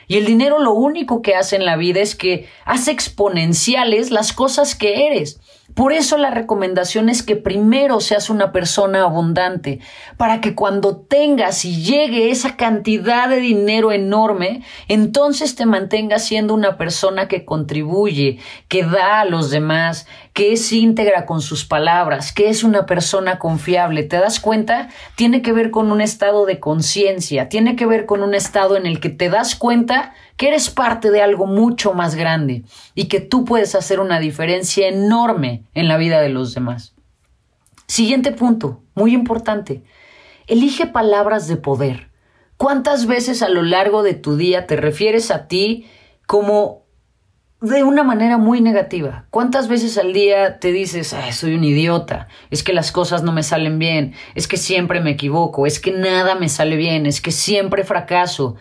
Y 0.09 0.17
el 0.17 0.27
dinero 0.27 0.59
lo 0.59 0.73
único 0.73 1.23
que 1.23 1.37
hace 1.37 1.55
en 1.55 1.65
la 1.65 1.77
vida 1.77 2.01
es 2.01 2.17
que 2.17 2.49
hace 2.65 2.91
exponenciales 2.91 4.11
las 4.11 4.33
cosas 4.33 4.75
que 4.75 5.07
eres. 5.07 5.41
Por 5.77 5.93
eso 5.93 6.17
la 6.17 6.31
recomendación 6.31 7.11
es 7.11 7.23
que 7.23 7.37
primero 7.37 8.01
seas 8.01 8.31
una 8.31 8.51
persona 8.51 9.03
abundante, 9.03 9.81
para 10.17 10.41
que 10.41 10.55
cuando 10.55 10.97
tengas 10.97 11.67
y 11.67 11.83
llegue 11.83 12.31
esa 12.31 12.57
cantidad 12.57 13.29
de 13.29 13.41
dinero 13.41 13.93
enorme, 13.93 14.63
entonces 14.89 15.55
te 15.55 15.67
mantengas 15.67 16.25
siendo 16.25 16.55
una 16.55 16.79
persona 16.79 17.29
que 17.29 17.45
contribuye, 17.45 18.39
que 18.69 18.85
da 18.85 19.21
a 19.21 19.27
los 19.27 19.51
demás, 19.51 20.07
que 20.37 20.53
es 20.53 20.71
íntegra 20.71 21.25
con 21.25 21.41
sus 21.41 21.65
palabras, 21.65 22.31
que 22.31 22.51
es 22.51 22.63
una 22.63 22.85
persona 22.85 23.39
confiable. 23.39 24.03
¿Te 24.03 24.19
das 24.19 24.39
cuenta? 24.39 24.91
Tiene 25.15 25.41
que 25.41 25.51
ver 25.51 25.71
con 25.71 25.91
un 25.91 26.03
estado 26.03 26.45
de 26.45 26.61
conciencia, 26.61 27.49
tiene 27.49 27.75
que 27.75 27.87
ver 27.87 28.05
con 28.05 28.23
un 28.23 28.35
estado 28.35 28.77
en 28.77 28.85
el 28.85 29.01
que 29.01 29.09
te 29.09 29.31
das 29.31 29.57
cuenta 29.57 30.13
que 30.37 30.49
eres 30.49 30.69
parte 30.69 31.11
de 31.11 31.23
algo 31.23 31.47
mucho 31.47 31.95
más 31.95 32.17
grande 32.17 32.65
y 32.95 33.07
que 33.07 33.21
tú 33.21 33.47
puedes 33.47 33.75
hacer 33.75 33.99
una 33.99 34.21
diferencia 34.21 34.89
enorme 34.89 35.65
en 35.73 35.89
la 35.89 35.97
vida 35.97 36.21
de 36.21 36.29
los 36.29 36.53
demás. 36.53 36.95
Siguiente 37.87 38.31
punto, 38.31 38.83
muy 38.95 39.15
importante. 39.15 39.85
Elige 40.49 40.87
palabras 40.87 41.49
de 41.49 41.57
poder. 41.57 42.11
¿Cuántas 42.59 43.07
veces 43.07 43.41
a 43.41 43.49
lo 43.49 43.63
largo 43.63 44.03
de 44.03 44.13
tu 44.13 44.37
día 44.37 44.67
te 44.67 44.77
refieres 44.77 45.31
a 45.31 45.49
ti 45.49 45.87
como 46.27 46.86
de 47.61 47.83
una 47.83 48.03
manera 48.03 48.37
muy 48.37 48.61
negativa. 48.61 49.25
¿Cuántas 49.31 49.69
veces 49.69 49.97
al 49.97 50.13
día 50.13 50.59
te 50.59 50.73
dices, 50.73 51.15
soy 51.33 51.55
un 51.55 51.65
idiota, 51.65 52.29
es 52.51 52.63
que 52.63 52.75
las 52.75 52.93
cosas 52.93 53.23
no 53.23 53.33
me 53.33 53.43
salen 53.43 53.79
bien, 53.79 54.15
es 54.35 54.47
que 54.47 54.59
siempre 54.59 55.01
me 55.01 55.13
equivoco, 55.13 55.67
es 55.67 55.81
que 55.81 55.93
nada 55.93 56.35
me 56.35 56.49
sale 56.49 56.77
bien, 56.77 57.07
es 57.07 57.21
que 57.21 57.33
siempre 57.33 57.85
fracaso? 57.85 58.57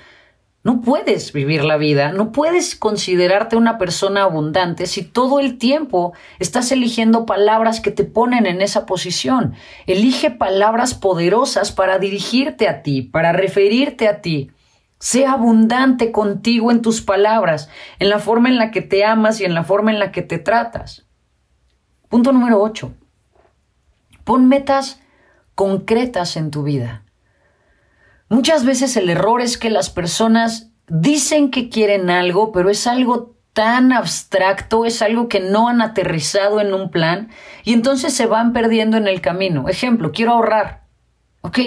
No 0.64 0.82
puedes 0.82 1.32
vivir 1.32 1.64
la 1.64 1.78
vida, 1.78 2.12
no 2.12 2.32
puedes 2.32 2.76
considerarte 2.76 3.56
una 3.56 3.78
persona 3.78 4.24
abundante 4.24 4.88
si 4.88 5.04
todo 5.04 5.40
el 5.40 5.60
tiempo 5.60 6.14
estás 6.40 6.72
eligiendo 6.72 7.28
palabras 7.28 7.82
que 7.82 7.92
te 7.92 8.04
ponen 8.04 8.48
en 8.48 8.62
esa 8.62 8.88
posición. 8.88 9.54
Elige 9.86 10.32
palabras 10.32 10.96
poderosas 10.96 11.72
para 11.72 12.00
dirigirte 12.00 12.68
a 12.68 12.82
ti, 12.82 13.04
para 13.04 13.32
referirte 13.32 14.08
a 14.08 14.22
ti. 14.22 14.50
Sea 15.06 15.34
abundante 15.34 16.12
contigo 16.12 16.72
en 16.72 16.82
tus 16.82 17.00
palabras, 17.00 17.70
en 18.00 18.10
la 18.10 18.18
forma 18.18 18.50
en 18.50 18.58
la 18.58 18.72
que 18.72 18.82
te 18.82 19.06
amas 19.06 19.40
y 19.40 19.46
en 19.46 19.54
la 19.54 19.64
forma 19.64 19.92
en 19.92 20.00
la 20.00 20.12
que 20.12 20.24
te 20.24 20.40
tratas. 20.40 21.06
Punto 22.10 22.32
número 22.32 22.60
8. 22.60 22.92
Pon 24.24 24.48
metas 24.48 25.00
concretas 25.54 26.38
en 26.38 26.50
tu 26.50 26.64
vida. 26.64 27.04
Muchas 28.30 28.66
veces 28.66 28.98
el 28.98 29.12
error 29.12 29.42
es 29.42 29.60
que 29.60 29.70
las 29.70 29.92
personas 29.92 30.72
dicen 30.88 31.52
que 31.52 31.70
quieren 31.70 32.10
algo, 32.10 32.52
pero 32.52 32.72
es 32.72 32.88
algo 32.88 33.36
tan 33.54 33.94
abstracto, 33.94 34.86
es 34.86 35.04
algo 35.04 35.30
que 35.30 35.40
no 35.40 35.70
han 35.70 35.84
aterrizado 35.84 36.60
en 36.62 36.74
un 36.74 36.90
plan 36.90 37.30
y 37.64 37.74
entonces 37.74 38.12
se 38.12 38.26
van 38.26 38.54
perdiendo 38.54 38.98
en 38.98 39.08
el 39.08 39.22
camino. 39.22 39.70
Ejemplo, 39.70 40.12
quiero 40.12 40.32
ahorrar. 40.32 40.86
Ok, 41.42 41.60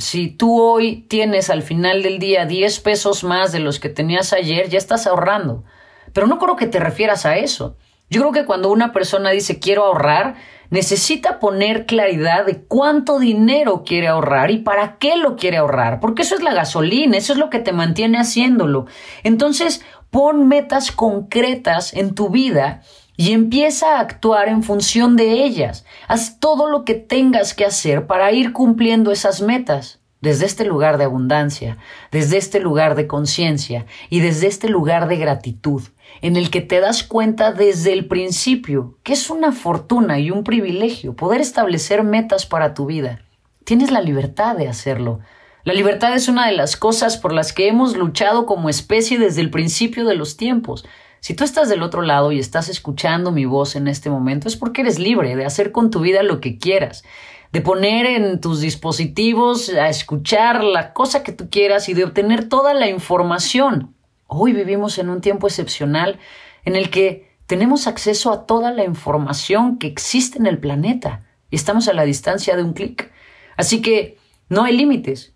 si 0.00 0.28
tú 0.28 0.60
hoy 0.60 1.02
tienes 1.08 1.50
al 1.50 1.62
final 1.62 2.02
del 2.02 2.18
día 2.18 2.46
10 2.46 2.80
pesos 2.80 3.22
más 3.22 3.52
de 3.52 3.60
los 3.60 3.78
que 3.78 3.90
tenías 3.90 4.32
ayer, 4.32 4.68
ya 4.68 4.78
estás 4.78 5.06
ahorrando. 5.06 5.64
Pero 6.12 6.26
no 6.26 6.38
creo 6.38 6.56
que 6.56 6.66
te 6.66 6.80
refieras 6.80 7.26
a 7.26 7.36
eso. 7.36 7.76
Yo 8.08 8.20
creo 8.22 8.32
que 8.32 8.44
cuando 8.44 8.70
una 8.70 8.92
persona 8.92 9.30
dice 9.30 9.60
quiero 9.60 9.84
ahorrar, 9.84 10.36
necesita 10.70 11.38
poner 11.38 11.86
claridad 11.86 12.46
de 12.46 12.62
cuánto 12.62 13.18
dinero 13.18 13.84
quiere 13.84 14.08
ahorrar 14.08 14.50
y 14.50 14.58
para 14.58 14.96
qué 14.98 15.16
lo 15.16 15.36
quiere 15.36 15.58
ahorrar, 15.58 16.00
porque 16.00 16.22
eso 16.22 16.34
es 16.34 16.42
la 16.42 16.54
gasolina, 16.54 17.16
eso 17.16 17.32
es 17.32 17.38
lo 17.38 17.50
que 17.50 17.58
te 17.58 17.72
mantiene 17.72 18.18
haciéndolo. 18.18 18.86
Entonces, 19.22 19.84
pon 20.10 20.48
metas 20.48 20.92
concretas 20.92 21.92
en 21.94 22.14
tu 22.14 22.30
vida 22.30 22.82
y 23.20 23.34
empieza 23.34 23.96
a 23.96 24.00
actuar 24.00 24.48
en 24.48 24.62
función 24.62 25.14
de 25.14 25.44
ellas. 25.44 25.84
Haz 26.08 26.40
todo 26.40 26.70
lo 26.70 26.86
que 26.86 26.94
tengas 26.94 27.52
que 27.52 27.66
hacer 27.66 28.06
para 28.06 28.32
ir 28.32 28.54
cumpliendo 28.54 29.12
esas 29.12 29.42
metas 29.42 30.00
desde 30.22 30.46
este 30.46 30.64
lugar 30.64 30.96
de 30.96 31.04
abundancia, 31.04 31.76
desde 32.10 32.38
este 32.38 32.60
lugar 32.60 32.94
de 32.94 33.06
conciencia 33.06 33.84
y 34.08 34.20
desde 34.20 34.46
este 34.46 34.70
lugar 34.70 35.06
de 35.06 35.18
gratitud, 35.18 35.82
en 36.22 36.38
el 36.38 36.48
que 36.48 36.62
te 36.62 36.80
das 36.80 37.02
cuenta 37.02 37.52
desde 37.52 37.92
el 37.92 38.06
principio 38.06 38.96
que 39.02 39.12
es 39.12 39.28
una 39.28 39.52
fortuna 39.52 40.18
y 40.18 40.30
un 40.30 40.42
privilegio 40.42 41.14
poder 41.14 41.42
establecer 41.42 42.02
metas 42.02 42.46
para 42.46 42.72
tu 42.72 42.86
vida. 42.86 43.20
Tienes 43.64 43.90
la 43.90 44.00
libertad 44.00 44.56
de 44.56 44.66
hacerlo. 44.66 45.20
La 45.64 45.74
libertad 45.74 46.14
es 46.14 46.28
una 46.28 46.46
de 46.46 46.52
las 46.52 46.74
cosas 46.74 47.18
por 47.18 47.34
las 47.34 47.52
que 47.52 47.68
hemos 47.68 47.98
luchado 47.98 48.46
como 48.46 48.70
especie 48.70 49.18
desde 49.18 49.42
el 49.42 49.50
principio 49.50 50.06
de 50.06 50.14
los 50.14 50.38
tiempos. 50.38 50.86
Si 51.20 51.34
tú 51.34 51.44
estás 51.44 51.68
del 51.68 51.82
otro 51.82 52.02
lado 52.02 52.32
y 52.32 52.38
estás 52.38 52.68
escuchando 52.68 53.30
mi 53.30 53.44
voz 53.44 53.76
en 53.76 53.88
este 53.88 54.10
momento 54.10 54.48
es 54.48 54.56
porque 54.56 54.80
eres 54.82 54.98
libre 54.98 55.36
de 55.36 55.44
hacer 55.44 55.70
con 55.72 55.90
tu 55.90 56.00
vida 56.00 56.22
lo 56.22 56.40
que 56.40 56.58
quieras 56.58 57.04
de 57.52 57.60
poner 57.60 58.06
en 58.06 58.40
tus 58.40 58.60
dispositivos 58.60 59.70
a 59.70 59.88
escuchar 59.88 60.62
la 60.62 60.92
cosa 60.92 61.22
que 61.22 61.32
tú 61.32 61.50
quieras 61.50 61.88
y 61.88 61.94
de 61.94 62.04
obtener 62.04 62.48
toda 62.48 62.74
la 62.74 62.88
información. 62.88 63.94
Hoy 64.26 64.52
vivimos 64.52 64.98
en 64.98 65.10
un 65.10 65.20
tiempo 65.20 65.48
excepcional 65.48 66.20
en 66.64 66.76
el 66.76 66.90
que 66.90 67.28
tenemos 67.46 67.88
acceso 67.88 68.32
a 68.32 68.46
toda 68.46 68.70
la 68.70 68.84
información 68.84 69.78
que 69.78 69.88
existe 69.88 70.38
en 70.38 70.46
el 70.46 70.58
planeta 70.58 71.26
y 71.50 71.56
estamos 71.56 71.88
a 71.88 71.92
la 71.92 72.04
distancia 72.04 72.56
de 72.56 72.62
un 72.62 72.72
clic. 72.72 73.10
Así 73.56 73.82
que 73.82 74.18
no 74.48 74.62
hay 74.62 74.76
límites. 74.76 75.34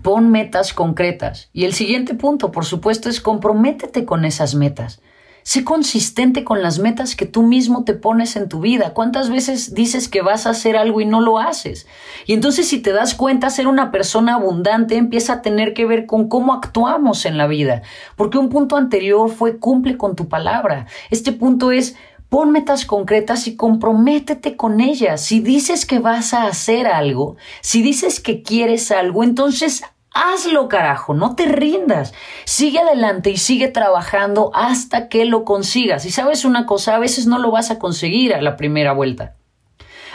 Pon 0.00 0.30
metas 0.30 0.72
concretas. 0.72 1.50
Y 1.52 1.64
el 1.64 1.74
siguiente 1.74 2.14
punto, 2.14 2.50
por 2.50 2.64
supuesto, 2.64 3.08
es 3.08 3.20
comprométete 3.20 4.04
con 4.04 4.24
esas 4.24 4.54
metas. 4.54 5.02
Sé 5.44 5.64
consistente 5.64 6.44
con 6.44 6.62
las 6.62 6.78
metas 6.78 7.16
que 7.16 7.26
tú 7.26 7.42
mismo 7.42 7.82
te 7.82 7.94
pones 7.94 8.36
en 8.36 8.48
tu 8.48 8.60
vida. 8.60 8.94
¿Cuántas 8.94 9.28
veces 9.28 9.74
dices 9.74 10.08
que 10.08 10.22
vas 10.22 10.46
a 10.46 10.50
hacer 10.50 10.76
algo 10.76 11.00
y 11.00 11.04
no 11.04 11.20
lo 11.20 11.40
haces? 11.40 11.88
Y 12.26 12.32
entonces 12.34 12.68
si 12.68 12.78
te 12.78 12.92
das 12.92 13.14
cuenta, 13.16 13.50
ser 13.50 13.66
una 13.66 13.90
persona 13.90 14.34
abundante 14.34 14.96
empieza 14.96 15.34
a 15.34 15.42
tener 15.42 15.74
que 15.74 15.84
ver 15.84 16.06
con 16.06 16.28
cómo 16.28 16.52
actuamos 16.52 17.26
en 17.26 17.38
la 17.38 17.48
vida. 17.48 17.82
Porque 18.14 18.38
un 18.38 18.50
punto 18.50 18.76
anterior 18.76 19.30
fue 19.30 19.58
cumple 19.58 19.96
con 19.96 20.14
tu 20.14 20.28
palabra. 20.28 20.86
Este 21.10 21.32
punto 21.32 21.72
es 21.72 21.96
Pon 22.32 22.50
metas 22.50 22.86
concretas 22.86 23.46
y 23.46 23.56
comprométete 23.56 24.56
con 24.56 24.80
ellas. 24.80 25.20
Si 25.20 25.40
dices 25.40 25.84
que 25.84 25.98
vas 25.98 26.32
a 26.32 26.46
hacer 26.46 26.86
algo, 26.86 27.36
si 27.60 27.82
dices 27.82 28.20
que 28.20 28.42
quieres 28.42 28.90
algo, 28.90 29.22
entonces 29.22 29.82
Hazlo, 30.14 30.66
carajo, 30.66 31.12
no 31.12 31.36
te 31.36 31.44
rindas. 31.44 32.14
Sigue 32.46 32.78
adelante 32.78 33.28
y 33.28 33.36
sigue 33.36 33.68
trabajando 33.68 34.50
hasta 34.54 35.10
que 35.10 35.26
lo 35.26 35.44
consigas. 35.44 36.06
Y 36.06 36.10
sabes 36.10 36.46
una 36.46 36.64
cosa, 36.64 36.96
a 36.96 36.98
veces 36.98 37.26
no 37.26 37.38
lo 37.38 37.50
vas 37.50 37.70
a 37.70 37.78
conseguir 37.78 38.32
a 38.32 38.40
la 38.40 38.56
primera 38.56 38.94
vuelta. 38.94 39.36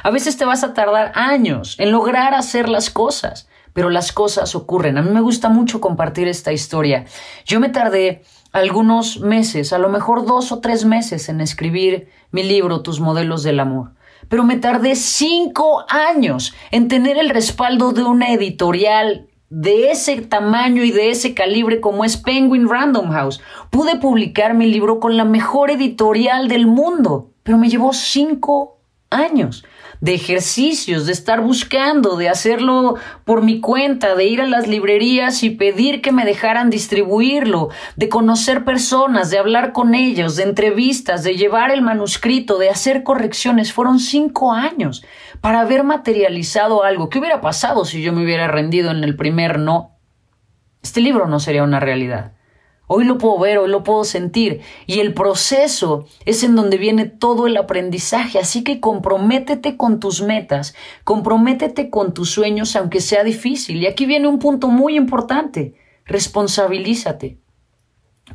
A 0.01 0.09
veces 0.09 0.37
te 0.37 0.45
vas 0.45 0.63
a 0.63 0.73
tardar 0.73 1.11
años 1.13 1.75
en 1.77 1.91
lograr 1.91 2.33
hacer 2.33 2.67
las 2.67 2.89
cosas, 2.89 3.47
pero 3.73 3.91
las 3.91 4.11
cosas 4.11 4.55
ocurren. 4.55 4.97
A 4.97 5.03
mí 5.03 5.11
me 5.11 5.21
gusta 5.21 5.49
mucho 5.49 5.79
compartir 5.79 6.27
esta 6.27 6.51
historia. 6.51 7.05
Yo 7.45 7.59
me 7.59 7.69
tardé 7.69 8.23
algunos 8.59 9.19
meses, 9.19 9.73
a 9.73 9.77
lo 9.77 9.89
mejor 9.89 10.25
dos 10.25 10.51
o 10.51 10.59
tres 10.59 10.85
meses 10.85 11.29
en 11.29 11.41
escribir 11.41 12.09
mi 12.31 12.43
libro 12.43 12.81
Tus 12.81 12.99
modelos 12.99 13.43
del 13.43 13.59
amor 13.59 13.91
pero 14.29 14.43
me 14.43 14.57
tardé 14.57 14.95
cinco 14.95 15.85
años 15.89 16.53
en 16.71 16.87
tener 16.87 17.17
el 17.17 17.29
respaldo 17.29 17.91
de 17.91 18.03
una 18.03 18.33
editorial 18.33 19.27
de 19.49 19.91
ese 19.91 20.21
tamaño 20.21 20.83
y 20.83 20.91
de 20.91 21.09
ese 21.09 21.33
calibre 21.33 21.79
como 21.79 22.03
es 22.03 22.17
Penguin 22.17 22.67
Random 22.67 23.11
House. 23.11 23.41
Pude 23.69 23.95
publicar 23.95 24.53
mi 24.53 24.65
libro 24.67 24.99
con 24.99 25.15
la 25.15 25.23
mejor 25.23 25.71
editorial 25.71 26.49
del 26.49 26.67
mundo, 26.67 27.31
pero 27.43 27.57
me 27.57 27.69
llevó 27.69 27.93
cinco 27.93 28.79
años 29.09 29.63
de 30.01 30.13
ejercicios, 30.13 31.05
de 31.05 31.11
estar 31.11 31.41
buscando, 31.41 32.17
de 32.17 32.29
hacerlo 32.29 32.95
por 33.25 33.43
mi 33.43 33.59
cuenta, 33.59 34.15
de 34.15 34.25
ir 34.25 34.41
a 34.41 34.45
las 34.45 34.67
librerías 34.67 35.43
y 35.43 35.51
pedir 35.51 36.01
que 36.01 36.11
me 36.11 36.25
dejaran 36.25 36.69
distribuirlo, 36.69 37.69
de 37.95 38.09
conocer 38.09 38.63
personas, 38.63 39.29
de 39.29 39.39
hablar 39.39 39.73
con 39.73 39.95
ellos, 39.95 40.35
de 40.35 40.43
entrevistas, 40.43 41.23
de 41.23 41.35
llevar 41.35 41.71
el 41.71 41.81
manuscrito, 41.81 42.57
de 42.57 42.69
hacer 42.69 43.03
correcciones. 43.03 43.73
Fueron 43.73 43.99
cinco 43.99 44.53
años 44.53 45.03
para 45.41 45.61
haber 45.61 45.83
materializado 45.83 46.83
algo. 46.83 47.09
¿Qué 47.09 47.19
hubiera 47.19 47.41
pasado 47.41 47.85
si 47.85 48.01
yo 48.01 48.13
me 48.13 48.23
hubiera 48.23 48.47
rendido 48.47 48.91
en 48.91 49.03
el 49.03 49.15
primer 49.15 49.59
no? 49.59 49.97
Este 50.81 51.01
libro 51.01 51.27
no 51.27 51.39
sería 51.39 51.63
una 51.63 51.79
realidad. 51.79 52.36
Hoy 52.87 53.03
lo 53.03 53.17
puedo 53.17 53.37
ver, 53.37 53.57
hoy 53.57 53.69
lo 53.69 53.83
puedo 53.83 54.05
sentir. 54.05 54.61
Y 54.85 54.99
el 54.99 55.13
proceso 55.13 56.05
es 56.25 56.43
en 56.43 56.55
donde 56.55 56.77
viene 56.77 57.05
todo 57.05 57.45
el 57.45 57.57
aprendizaje. 57.57 58.39
Así 58.39 58.63
que 58.63 58.79
comprométete 58.79 59.75
con 59.75 59.99
tus 59.99 60.21
metas, 60.21 60.73
comprométete 61.03 61.89
con 61.89 62.13
tus 62.13 62.29
sueños, 62.31 62.75
aunque 62.77 63.01
sea 63.01 63.23
difícil. 63.23 63.83
Y 63.83 63.87
aquí 63.87 64.05
viene 64.05 64.27
un 64.27 64.39
punto 64.39 64.69
muy 64.69 64.95
importante. 64.95 65.75
Responsabilízate. 66.05 67.37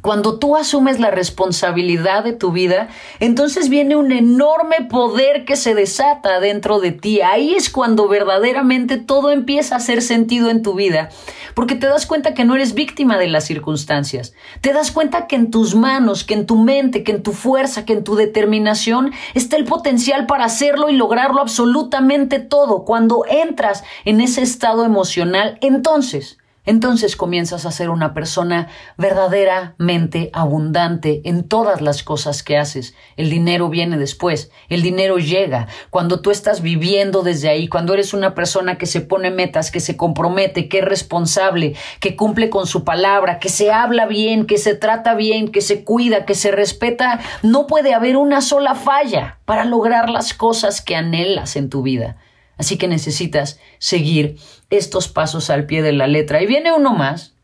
Cuando 0.00 0.38
tú 0.38 0.56
asumes 0.56 0.98
la 0.98 1.10
responsabilidad 1.10 2.24
de 2.24 2.32
tu 2.32 2.50
vida, 2.50 2.88
entonces 3.20 3.68
viene 3.68 3.94
un 3.94 4.10
enorme 4.10 4.86
poder 4.88 5.44
que 5.44 5.54
se 5.54 5.74
desata 5.74 6.40
dentro 6.40 6.80
de 6.80 6.92
ti. 6.92 7.20
Ahí 7.20 7.54
es 7.54 7.68
cuando 7.68 8.08
verdaderamente 8.08 8.96
todo 8.96 9.30
empieza 9.30 9.74
a 9.74 9.78
hacer 9.78 10.00
sentido 10.00 10.48
en 10.48 10.62
tu 10.62 10.74
vida, 10.74 11.10
porque 11.54 11.74
te 11.74 11.86
das 11.86 12.06
cuenta 12.06 12.32
que 12.32 12.44
no 12.44 12.56
eres 12.56 12.72
víctima 12.72 13.18
de 13.18 13.28
las 13.28 13.44
circunstancias. 13.44 14.32
Te 14.62 14.72
das 14.72 14.92
cuenta 14.92 15.26
que 15.26 15.36
en 15.36 15.50
tus 15.50 15.74
manos, 15.74 16.24
que 16.24 16.34
en 16.34 16.46
tu 16.46 16.56
mente, 16.56 17.04
que 17.04 17.12
en 17.12 17.22
tu 17.22 17.32
fuerza, 17.32 17.84
que 17.84 17.92
en 17.92 18.02
tu 18.02 18.16
determinación 18.16 19.12
está 19.34 19.56
el 19.56 19.64
potencial 19.64 20.26
para 20.26 20.46
hacerlo 20.46 20.88
y 20.88 20.96
lograrlo 20.96 21.42
absolutamente 21.42 22.38
todo. 22.38 22.84
Cuando 22.84 23.24
entras 23.28 23.84
en 24.06 24.22
ese 24.22 24.40
estado 24.40 24.86
emocional, 24.86 25.58
entonces 25.60 26.38
entonces 26.64 27.16
comienzas 27.16 27.66
a 27.66 27.72
ser 27.72 27.90
una 27.90 28.14
persona 28.14 28.68
verdaderamente 28.96 30.30
abundante 30.32 31.20
en 31.24 31.48
todas 31.48 31.80
las 31.80 32.02
cosas 32.02 32.42
que 32.42 32.56
haces. 32.56 32.94
El 33.16 33.30
dinero 33.30 33.68
viene 33.68 33.98
después, 33.98 34.50
el 34.68 34.82
dinero 34.82 35.18
llega 35.18 35.66
cuando 35.90 36.20
tú 36.20 36.30
estás 36.30 36.62
viviendo 36.62 37.22
desde 37.22 37.48
ahí, 37.48 37.66
cuando 37.66 37.94
eres 37.94 38.14
una 38.14 38.34
persona 38.34 38.78
que 38.78 38.86
se 38.86 39.00
pone 39.00 39.30
metas, 39.30 39.70
que 39.70 39.80
se 39.80 39.96
compromete, 39.96 40.68
que 40.68 40.78
es 40.78 40.84
responsable, 40.84 41.74
que 42.00 42.14
cumple 42.14 42.48
con 42.48 42.66
su 42.66 42.84
palabra, 42.84 43.40
que 43.40 43.48
se 43.48 43.72
habla 43.72 44.06
bien, 44.06 44.46
que 44.46 44.58
se 44.58 44.74
trata 44.74 45.14
bien, 45.14 45.50
que 45.50 45.60
se 45.60 45.84
cuida, 45.84 46.24
que 46.24 46.34
se 46.34 46.52
respeta. 46.52 47.20
No 47.42 47.66
puede 47.66 47.92
haber 47.94 48.16
una 48.16 48.40
sola 48.40 48.74
falla 48.74 49.38
para 49.44 49.64
lograr 49.64 50.08
las 50.08 50.32
cosas 50.32 50.80
que 50.80 50.94
anhelas 50.94 51.56
en 51.56 51.68
tu 51.70 51.82
vida. 51.82 52.16
Así 52.58 52.78
que 52.78 52.88
necesitas 52.88 53.58
seguir 53.78 54.38
estos 54.70 55.08
pasos 55.08 55.50
al 55.50 55.66
pie 55.66 55.82
de 55.82 55.92
la 55.92 56.06
letra. 56.06 56.42
Y 56.42 56.46
viene 56.46 56.72
uno 56.72 56.94
más, 56.94 57.34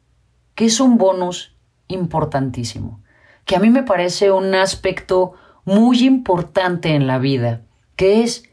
que 0.54 0.66
es 0.66 0.80
un 0.80 0.98
bonus 0.98 1.56
importantísimo, 1.88 3.00
que 3.44 3.56
a 3.56 3.60
mí 3.60 3.70
me 3.70 3.82
parece 3.82 4.30
un 4.30 4.54
aspecto 4.54 5.32
muy 5.64 6.04
importante 6.04 6.94
en 6.94 7.06
la 7.06 7.18
vida, 7.18 7.62
que 7.96 8.22
es 8.22 8.44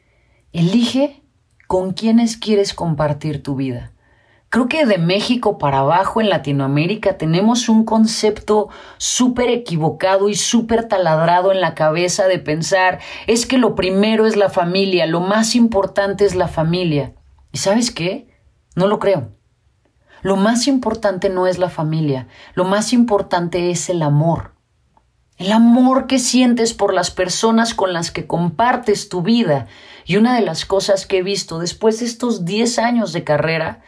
elige 0.53 1.21
con 1.67 1.93
quienes 1.93 2.37
quieres 2.37 2.73
compartir 2.73 3.43
tu 3.43 3.55
vida. 3.55 3.91
Creo 4.55 4.69
que 4.69 4.85
de 4.85 4.97
México 4.97 5.57
para 5.57 5.79
abajo 5.79 6.21
en 6.21 6.29
Latinoamérica 6.29 7.17
tenemos 7.17 7.67
un 7.67 7.83
concepto 7.83 8.69
súper 8.97 9.49
equivocado 9.49 10.29
y 10.29 10.35
súper 10.35 10.87
taladrado 10.87 11.51
en 11.51 11.59
la 11.59 11.75
cabeza 11.75 12.27
de 12.27 12.39
pensar 12.39 12.99
es 13.27 13.45
que 13.45 13.57
lo 13.57 13.75
primero 13.75 14.25
es 14.25 14.37
la 14.37 14.47
familia, 14.49 15.07
lo 15.07 15.19
más 15.19 15.55
importante 15.55 16.23
es 16.23 16.35
la 16.35 16.47
familia. 16.47 17.15
¿Y 17.51 17.57
sabes 17.57 17.91
qué? 17.91 18.29
No 18.77 18.87
lo 18.87 18.97
creo. 18.97 19.33
Lo 20.21 20.37
más 20.37 20.67
importante 20.67 21.27
no 21.27 21.47
es 21.47 21.57
la 21.57 21.69
familia, 21.69 22.29
lo 22.53 22.63
más 22.63 22.93
importante 22.93 23.71
es 23.71 23.89
el 23.89 24.01
amor. 24.01 24.53
El 25.35 25.51
amor 25.51 26.07
que 26.07 26.17
sientes 26.17 26.73
por 26.73 26.93
las 26.93 27.11
personas 27.11 27.73
con 27.73 27.91
las 27.91 28.09
que 28.09 28.25
compartes 28.25 29.09
tu 29.09 29.21
vida. 29.21 29.67
Y 30.05 30.15
una 30.15 30.33
de 30.33 30.45
las 30.45 30.63
cosas 30.63 31.05
que 31.05 31.17
he 31.17 31.23
visto 31.23 31.59
después 31.59 31.99
de 31.99 32.05
estos 32.05 32.45
10 32.45 32.79
años 32.79 33.11
de 33.11 33.25
carrera 33.25 33.81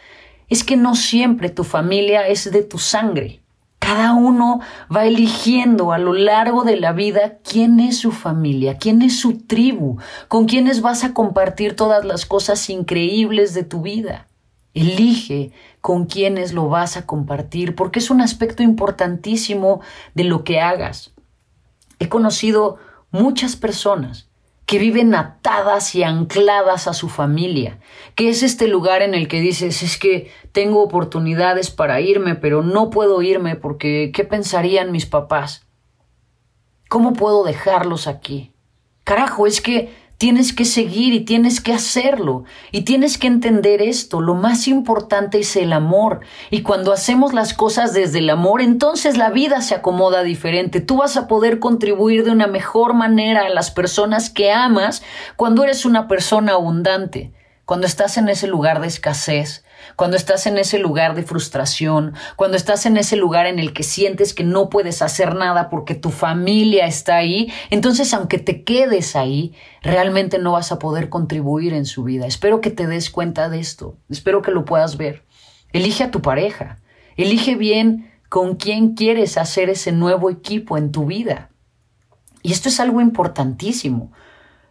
es 0.50 0.64
que 0.64 0.78
no 0.78 0.96
siempre 0.96 1.50
tu 1.50 1.64
familia 1.64 2.28
es 2.28 2.52
de 2.52 2.64
tu 2.64 2.78
sangre. 2.78 3.42
Cada 3.80 4.14
uno 4.14 4.60
va 4.94 5.06
eligiendo 5.06 5.92
a 5.92 5.98
lo 5.98 6.14
largo 6.14 6.64
de 6.64 6.78
la 6.78 6.92
vida 6.92 7.38
quién 7.44 7.80
es 7.80 7.98
su 7.98 8.12
familia, 8.12 8.78
quién 8.78 9.02
es 9.02 9.20
su 9.20 9.38
tribu, 9.46 9.98
con 10.28 10.46
quiénes 10.46 10.82
vas 10.82 11.04
a 11.04 11.14
compartir 11.14 11.76
todas 11.76 12.04
las 12.04 12.26
cosas 12.26 12.70
increíbles 12.70 13.54
de 13.54 13.64
tu 13.64 13.82
vida. 13.82 14.28
Elige 14.74 15.52
con 15.82 16.06
quiénes 16.06 16.54
lo 16.54 16.70
vas 16.70 16.98
a 16.98 17.06
compartir, 17.06 17.76
porque 17.76 18.00
es 18.00 18.10
un 18.10 18.22
aspecto 18.22 18.62
importantísimo 18.62 19.82
de 20.16 20.24
lo 20.26 20.44
que 20.44 20.60
hagas. 20.60 21.14
He 22.00 22.10
conocido 22.10 22.78
muchas 23.12 23.56
personas 23.56 24.28
que 24.68 24.80
viven 24.80 25.16
atadas 25.16 25.96
y 25.96 26.04
ancladas 26.04 26.90
a 26.90 26.94
su 26.94 27.08
familia, 27.08 27.80
que 28.16 28.28
es 28.28 28.44
este 28.44 28.68
lugar 28.68 29.02
en 29.02 29.16
el 29.16 29.30
que 29.30 29.40
dices, 29.40 29.82
es 29.82 29.98
que 29.98 30.30
tengo 30.52 30.84
oportunidades 30.84 31.72
para 31.72 32.02
irme, 32.02 32.36
pero 32.36 32.62
no 32.62 32.90
puedo 32.90 33.22
irme 33.22 33.56
porque 33.56 34.12
¿qué 34.14 34.26
pensarían 34.26 34.92
mis 34.92 35.06
papás? 35.06 35.66
¿Cómo 36.90 37.14
puedo 37.14 37.46
dejarlos 37.46 38.08
aquí? 38.08 38.52
Carajo, 39.06 39.48
es 39.48 39.62
que 39.62 39.90
Tienes 40.18 40.52
que 40.52 40.66
seguir 40.66 41.14
y 41.14 41.20
tienes 41.26 41.62
que 41.62 41.74
hacerlo. 41.74 42.44
Y 42.72 42.82
tienes 42.82 43.20
que 43.20 43.28
entender 43.28 43.84
esto. 43.84 44.20
Lo 44.20 44.34
más 44.34 44.68
importante 44.68 45.40
es 45.40 45.56
el 45.56 45.72
amor. 45.74 46.22
Y 46.50 46.64
cuando 46.64 46.92
hacemos 46.92 47.34
las 47.34 47.54
cosas 47.54 47.94
desde 47.94 48.20
el 48.20 48.30
amor, 48.32 48.62
entonces 48.62 49.16
la 49.16 49.30
vida 49.30 49.62
se 49.62 49.76
acomoda 49.76 50.24
diferente. 50.24 50.82
Tú 50.82 50.98
vas 50.98 51.18
a 51.18 51.28
poder 51.28 51.60
contribuir 51.60 52.24
de 52.24 52.32
una 52.32 52.48
mejor 52.48 52.96
manera 52.96 53.46
a 53.46 53.50
las 53.50 53.70
personas 53.70 54.32
que 54.32 54.52
amas 54.52 55.04
cuando 55.36 55.64
eres 55.64 55.86
una 55.86 56.08
persona 56.08 56.54
abundante, 56.54 57.32
cuando 57.66 57.86
estás 57.86 58.18
en 58.18 58.28
ese 58.28 58.48
lugar 58.48 58.82
de 58.82 58.88
escasez, 58.88 59.66
cuando 59.96 60.18
estás 60.18 60.48
en 60.48 60.58
ese 60.58 60.80
lugar 60.80 61.16
de 61.16 61.24
frustración, 61.24 62.14
cuando 62.36 62.58
estás 62.58 62.86
en 62.86 62.98
ese 62.98 63.16
lugar 63.16 63.46
en 63.46 63.60
el 63.60 63.74
que 63.74 63.84
sientes 63.84 64.34
que 64.34 64.44
no 64.44 64.70
puedes 64.70 65.02
hacer 65.02 65.36
nada 65.36 65.70
porque 65.70 65.96
tu 65.96 66.12
familia 66.12 66.86
está 66.86 67.18
ahí, 67.18 67.52
entonces 67.70 68.14
aunque 68.14 68.40
te 68.40 68.64
quedes 68.64 69.16
ahí, 69.16 69.54
realmente 69.82 70.40
no 70.40 70.54
vas 70.54 70.72
a 70.72 70.80
poder 70.80 71.10
contribuir 71.10 71.74
en 71.74 71.86
su 71.86 72.04
vida. 72.04 72.28
Espero 72.28 72.62
que 72.62 72.72
te 72.72 72.88
des 72.88 73.10
cuenta 73.10 73.50
de 73.50 73.60
esto, 73.60 73.98
espero 74.10 74.42
que 74.42 74.52
lo 74.52 74.66
puedas 74.66 74.98
ver. 74.98 75.26
Elige 75.74 76.04
a 76.04 76.12
tu 76.12 76.22
pareja, 76.22 76.80
elige 77.16 77.56
bien 77.56 78.12
con 78.30 78.56
quién 78.56 78.96
quieres 78.96 79.38
hacer 79.38 79.70
ese 79.70 79.92
nuevo 79.92 80.30
equipo 80.30 80.78
en 80.78 80.92
tu 80.92 81.06
vida. 81.06 81.50
Y 82.42 82.52
esto 82.52 82.70
es 82.70 82.80
algo 82.80 83.02
importantísimo. 83.02 84.12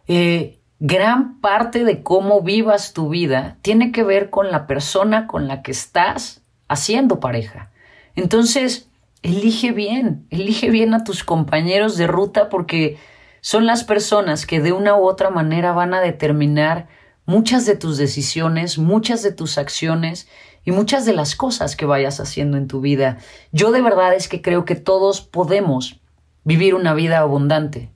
Eh, 0.07 0.56
gran 0.79 1.39
parte 1.41 1.83
de 1.83 2.03
cómo 2.03 2.41
vivas 2.41 2.93
tu 2.93 3.09
vida 3.09 3.57
tiene 3.61 3.91
que 3.91 4.03
ver 4.03 4.29
con 4.29 4.51
la 4.51 4.67
persona 4.67 5.27
con 5.27 5.47
la 5.47 5.61
que 5.61 5.71
estás 5.71 6.41
haciendo 6.67 7.19
pareja. 7.19 7.71
Entonces, 8.15 8.89
elige 9.23 9.71
bien, 9.71 10.27
elige 10.29 10.69
bien 10.69 10.93
a 10.93 11.03
tus 11.03 11.23
compañeros 11.23 11.97
de 11.97 12.07
ruta 12.07 12.49
porque 12.49 12.97
son 13.41 13.65
las 13.65 13.83
personas 13.83 14.45
que 14.45 14.59
de 14.59 14.71
una 14.71 14.95
u 14.95 15.07
otra 15.07 15.29
manera 15.29 15.71
van 15.71 15.93
a 15.93 16.01
determinar 16.01 16.87
muchas 17.25 17.65
de 17.65 17.75
tus 17.75 17.97
decisiones, 17.97 18.77
muchas 18.77 19.23
de 19.23 19.31
tus 19.31 19.57
acciones 19.57 20.27
y 20.63 20.71
muchas 20.71 21.05
de 21.05 21.13
las 21.13 21.35
cosas 21.35 21.75
que 21.75 21.85
vayas 21.85 22.19
haciendo 22.19 22.57
en 22.57 22.67
tu 22.67 22.81
vida. 22.81 23.17
Yo 23.51 23.71
de 23.71 23.81
verdad 23.81 24.13
es 24.13 24.27
que 24.27 24.41
creo 24.41 24.65
que 24.65 24.75
todos 24.75 25.21
podemos 25.21 25.99
vivir 26.43 26.75
una 26.75 26.93
vida 26.93 27.19
abundante. 27.19 27.91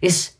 Es, 0.00 0.37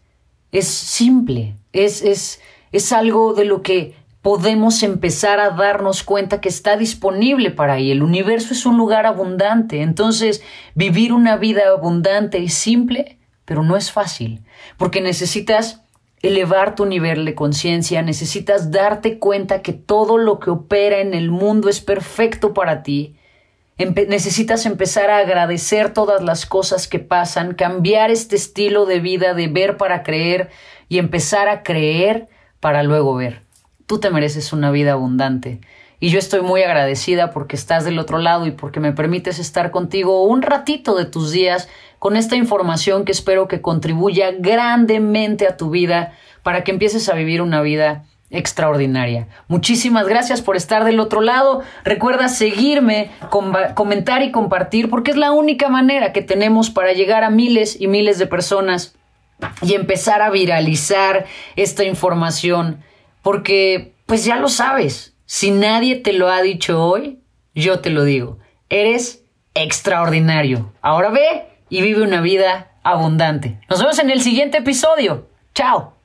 es 0.53 0.67
simple, 0.69 1.57
es, 1.73 2.03
es, 2.03 2.41
es 2.73 2.93
algo 2.93 3.35
de 3.35 3.45
lo 3.45 3.63
que 3.63 3.95
podemos 4.23 4.83
empezar 4.83 5.41
a 5.41 5.51
darnos 5.51 6.03
cuenta 6.03 6.41
que 6.41 6.49
está 6.49 6.77
disponible 6.77 7.51
para 7.51 7.75
ahí. 7.75 7.91
El 7.91 8.03
universo 8.03 8.53
es 8.53 8.67
un 8.67 8.77
lugar 8.77 9.07
abundante, 9.07 9.83
entonces 9.83 10.43
vivir 10.75 11.13
una 11.13 11.37
vida 11.37 11.69
abundante 11.69 12.39
y 12.39 12.49
simple, 12.49 13.19
pero 13.45 13.63
no 13.63 13.77
es 13.77 13.93
fácil, 13.93 14.43
porque 14.77 15.01
necesitas 15.01 15.83
elevar 16.21 16.75
tu 16.75 16.85
nivel 16.85 17.25
de 17.25 17.35
conciencia, 17.35 18.03
necesitas 18.03 18.71
darte 18.71 19.19
cuenta 19.19 19.63
que 19.63 19.73
todo 19.73 20.19
lo 20.19 20.41
que 20.41 20.51
opera 20.51 20.99
en 20.99 21.15
el 21.15 21.31
mundo 21.31 21.69
es 21.69 21.81
perfecto 21.81 22.53
para 22.53 22.83
ti, 22.83 23.15
necesitas 23.79 24.67
empezar 24.67 25.11
a 25.11 25.19
agradecer 25.19 25.93
todas 25.93 26.23
las 26.23 26.47
cosas 26.47 26.88
que 26.88 26.99
pasan, 26.99 27.55
cambiar 27.55 28.11
este 28.11 28.35
estilo 28.35 28.87
de 28.87 29.01
vida 29.01 29.35
de 29.35 29.47
ver 29.47 29.77
para 29.77 30.03
creer 30.03 30.51
y 30.88 30.99
empezar 30.99 31.49
a 31.49 31.62
creer 31.62 32.29
para 32.61 32.83
luego 32.83 33.14
ver. 33.14 33.43
Tú 33.87 34.01
te 34.01 34.11
mereces 34.11 34.53
una 34.53 34.71
vida 34.71 34.93
abundante 34.93 35.61
y 36.01 36.11
yo 36.11 36.19
estoy 36.19 36.43
muy 36.43 36.62
agradecida 36.62 37.31
porque 37.31 37.57
estás 37.57 37.85
del 37.85 37.99
otro 37.99 38.19
lado 38.19 38.47
y 38.47 38.51
porque 38.51 38.81
me 38.81 38.93
permites 38.93 39.38
estar 39.38 39.71
contigo 39.71 40.25
un 40.25 40.43
ratito 40.43 40.95
de 40.97 41.05
tus 41.05 41.31
días 41.31 41.69
con 41.99 42.17
esta 42.17 42.37
información 42.37 43.05
que 43.05 43.12
espero 43.12 43.49
que 43.49 43.61
contribuya 43.61 44.33
grandemente 44.33 45.47
a 45.47 45.57
tu 45.57 45.71
vida 45.71 46.12
para 46.43 46.62
que 46.64 46.71
empieces 46.71 47.09
a 47.09 47.14
vivir 47.14 47.43
una 47.43 47.62
vida 47.62 48.05
extraordinaria. 48.31 49.29
Muchísimas 49.49 50.07
gracias 50.07 50.43
por 50.43 50.57
estar 50.57 50.85
del 50.85 51.01
otro 51.01 51.21
lado. 51.21 51.62
Recuerda 51.85 52.29
seguirme, 52.29 53.11
comentar 53.75 54.23
y 54.23 54.31
compartir 54.31 54.91
porque 54.91 55.11
es 55.11 55.17
la 55.17 55.33
única 55.33 55.69
manera 55.69 56.12
que 56.12 56.23
tenemos 56.23 56.71
para 56.71 56.93
llegar 56.93 57.25
a 57.25 57.31
miles 57.31 57.81
y 57.81 57.87
miles 57.87 58.19
de 58.19 58.27
personas 58.27 58.95
y 59.62 59.75
empezar 59.75 60.21
a 60.23 60.31
viralizar 60.31 61.27
esta 61.57 61.85
información 61.85 62.83
porque 63.23 63.95
pues 64.07 64.25
ya 64.25 64.37
lo 64.37 64.49
sabes. 64.49 65.14
Si 65.27 65.51
nadie 65.51 65.97
te 65.97 66.12
lo 66.12 66.29
ha 66.29 66.43
dicho 66.43 66.83
hoy, 66.83 67.21
yo 67.55 67.81
te 67.81 67.91
lo 67.91 68.05
digo. 68.05 68.38
Eres 68.71 69.25
extraordinario. 69.55 70.73
Ahora 70.81 71.11
ve 71.11 71.49
y 71.69 71.83
vive 71.83 72.03
una 72.03 72.21
vida 72.21 72.73
abundante. 72.83 73.61
Nos 73.69 73.81
vemos 73.81 73.99
en 73.99 74.11
el 74.11 74.23
siguiente 74.23 74.59
episodio. 74.59 75.29
Chao. 75.55 75.98